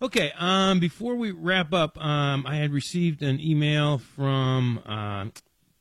Okay. 0.00 0.32
Um, 0.38 0.80
before 0.80 1.16
we 1.16 1.30
wrap 1.30 1.72
up, 1.72 2.02
um, 2.02 2.44
I 2.46 2.56
had 2.56 2.72
received 2.72 3.22
an 3.22 3.40
email 3.40 3.98
from 3.98 4.80
uh, 4.84 5.26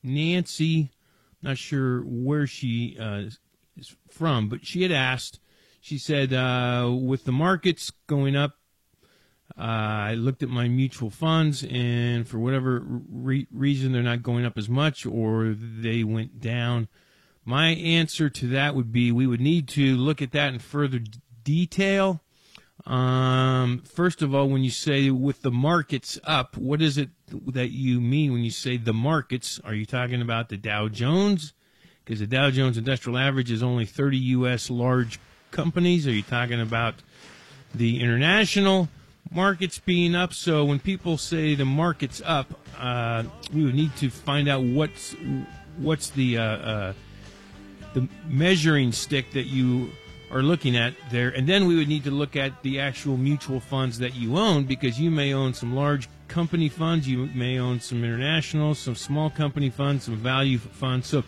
Nancy. 0.04 0.92
Not 1.42 1.58
sure 1.58 2.02
where 2.02 2.48
she 2.48 2.98
uh, 3.00 3.24
is 3.78 3.96
from, 4.10 4.50
but 4.50 4.66
she 4.66 4.82
had 4.82 4.92
asked. 4.92 5.40
She 5.82 5.98
said, 5.98 6.34
uh, 6.34 6.92
with 7.00 7.26
the 7.26 7.32
markets 7.32 7.92
going 8.08 8.36
up, 8.36 8.58
uh, 9.58 9.62
I 9.62 10.14
looked 10.16 10.44
at 10.44 10.50
my 10.50 10.68
mutual 10.68 11.10
funds, 11.10 11.64
and 11.70 12.28
for 12.28 12.40
whatever 12.40 12.84
re- 12.84 13.48
reason, 13.52 13.92
they're 13.92 14.02
not 14.02 14.24
going 14.24 14.46
up 14.46 14.58
as 14.58 14.68
much, 14.68 15.06
or 15.06 15.56
they 15.58 16.04
went 16.04 16.42
down. 16.42 16.88
My 17.46 17.68
answer 17.68 18.30
to 18.30 18.48
that 18.48 18.76
would 18.76 18.92
be 18.92 19.12
we 19.12 19.28
would 19.28 19.40
need 19.40 19.68
to 19.70 19.96
look 19.96 20.22
at 20.22 20.32
that 20.32 20.54
in 20.54 20.60
further 20.60 21.00
d- 21.00 21.20
detail. 21.44 22.22
Um, 22.86 23.84
first 23.86 24.22
of 24.22 24.34
all, 24.36 24.50
when 24.50 24.64
you 24.64 24.72
say 24.72 25.10
with 25.10 25.44
the 25.44 25.52
markets 25.52 26.20
up, 26.24 26.58
what 26.58 26.82
is 26.82 26.98
it 26.98 27.10
that 27.54 27.70
you 27.70 28.02
mean 28.02 28.34
when 28.34 28.44
you 28.44 28.52
say 28.52 28.78
the 28.78 28.94
markets? 28.94 29.60
Are 29.64 29.74
you 29.74 29.86
talking 29.86 30.22
about 30.22 30.50
the 30.50 30.58
Dow 30.58 30.88
Jones? 30.88 31.54
Because 32.06 32.20
the 32.20 32.28
Dow 32.28 32.52
Jones 32.52 32.78
Industrial 32.78 33.18
Average 33.18 33.50
is 33.50 33.64
only 33.64 33.86
30 33.86 34.18
U.S. 34.18 34.70
large 34.70 35.20
companies. 35.50 36.08
Are 36.08 36.12
you 36.12 36.22
talking 36.22 36.62
about 36.62 36.94
the 37.74 38.00
international 38.00 38.90
markets 39.32 39.80
being 39.80 40.14
up? 40.14 40.32
So 40.32 40.64
when 40.64 40.80
people 40.80 41.18
say 41.18 41.56
the 41.56 41.66
market's 41.66 42.22
up, 42.24 42.48
uh, 42.78 43.24
we 43.52 43.66
would 43.66 43.74
need 43.74 43.96
to 43.98 44.10
find 44.12 44.48
out 44.48 44.62
what's 44.64 45.16
what's 45.78 46.12
the 46.12 46.38
uh, 46.38 46.44
uh, 46.44 46.94
the 47.96 48.08
measuring 48.28 48.92
stick 48.92 49.32
that 49.32 49.46
you 49.46 49.90
are 50.32 50.44
looking 50.44 50.76
at 50.76 50.94
there, 51.12 51.30
and 51.30 51.48
then 51.48 51.66
we 51.66 51.76
would 51.76 51.88
need 51.88 52.04
to 52.04 52.12
look 52.12 52.36
at 52.36 52.62
the 52.62 52.80
actual 52.80 53.18
mutual 53.18 53.60
funds 53.60 53.98
that 54.00 54.16
you 54.16 54.38
own 54.38 54.66
because 54.66 55.00
you 55.00 55.10
may 55.10 55.34
own 55.34 55.54
some 55.54 55.74
large 55.74 56.08
company 56.28 56.68
funds, 56.68 57.08
you 57.08 57.30
may 57.34 57.60
own 57.60 57.80
some 57.80 58.04
international, 58.04 58.76
some 58.76 58.96
small 58.96 59.30
company 59.30 59.70
funds, 59.70 60.06
some 60.06 60.16
value 60.16 60.58
funds. 60.58 61.08
So, 61.08 61.24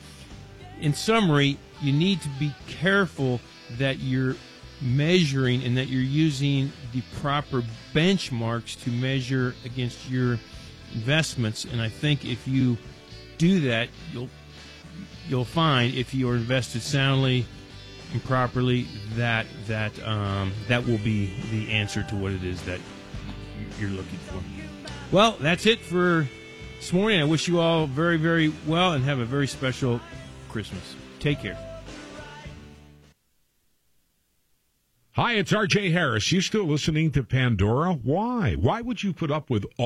in 0.81 0.93
summary, 0.93 1.57
you 1.81 1.93
need 1.93 2.21
to 2.21 2.29
be 2.39 2.53
careful 2.67 3.39
that 3.77 3.99
you're 3.99 4.35
measuring 4.81 5.63
and 5.63 5.77
that 5.77 5.87
you're 5.87 6.01
using 6.01 6.71
the 6.93 7.01
proper 7.19 7.63
benchmarks 7.93 8.81
to 8.83 8.91
measure 8.91 9.55
against 9.65 10.09
your 10.09 10.39
investments. 10.93 11.65
And 11.65 11.81
I 11.81 11.89
think 11.89 12.25
if 12.25 12.47
you 12.47 12.77
do 13.37 13.61
that, 13.61 13.89
you'll 14.11 14.29
you'll 15.27 15.45
find 15.45 15.93
if 15.93 16.13
you 16.13 16.29
are 16.29 16.35
invested 16.35 16.81
soundly 16.81 17.45
and 18.13 18.23
properly 18.23 18.87
that 19.15 19.45
that 19.67 19.91
um, 20.07 20.53
that 20.67 20.85
will 20.85 20.99
be 20.99 21.33
the 21.51 21.71
answer 21.71 22.03
to 22.03 22.15
what 22.15 22.31
it 22.31 22.43
is 22.43 22.61
that 22.63 22.79
you're 23.79 23.89
looking 23.89 24.19
for. 24.19 24.41
Well, 25.11 25.37
that's 25.39 25.65
it 25.65 25.81
for 25.81 26.27
this 26.77 26.93
morning. 26.93 27.21
I 27.21 27.25
wish 27.25 27.47
you 27.47 27.59
all 27.59 27.87
very 27.87 28.17
very 28.17 28.53
well 28.65 28.93
and 28.93 29.03
have 29.03 29.19
a 29.19 29.25
very 29.25 29.47
special 29.47 29.99
Christmas. 30.57 30.95
Take 31.19 31.41
care. 31.41 31.55
Hi, 35.11 35.33
it's 35.33 35.51
RJ 35.51 35.91
Harris. 35.91 36.31
You 36.31 36.41
still 36.41 36.63
listening 36.63 37.11
to 37.11 37.21
Pandora? 37.21 37.93
Why? 37.93 38.55
Why 38.55 38.81
would 38.81 39.03
you 39.03 39.13
put 39.13 39.29
up 39.29 39.51
with 39.51 39.67
all 39.77 39.85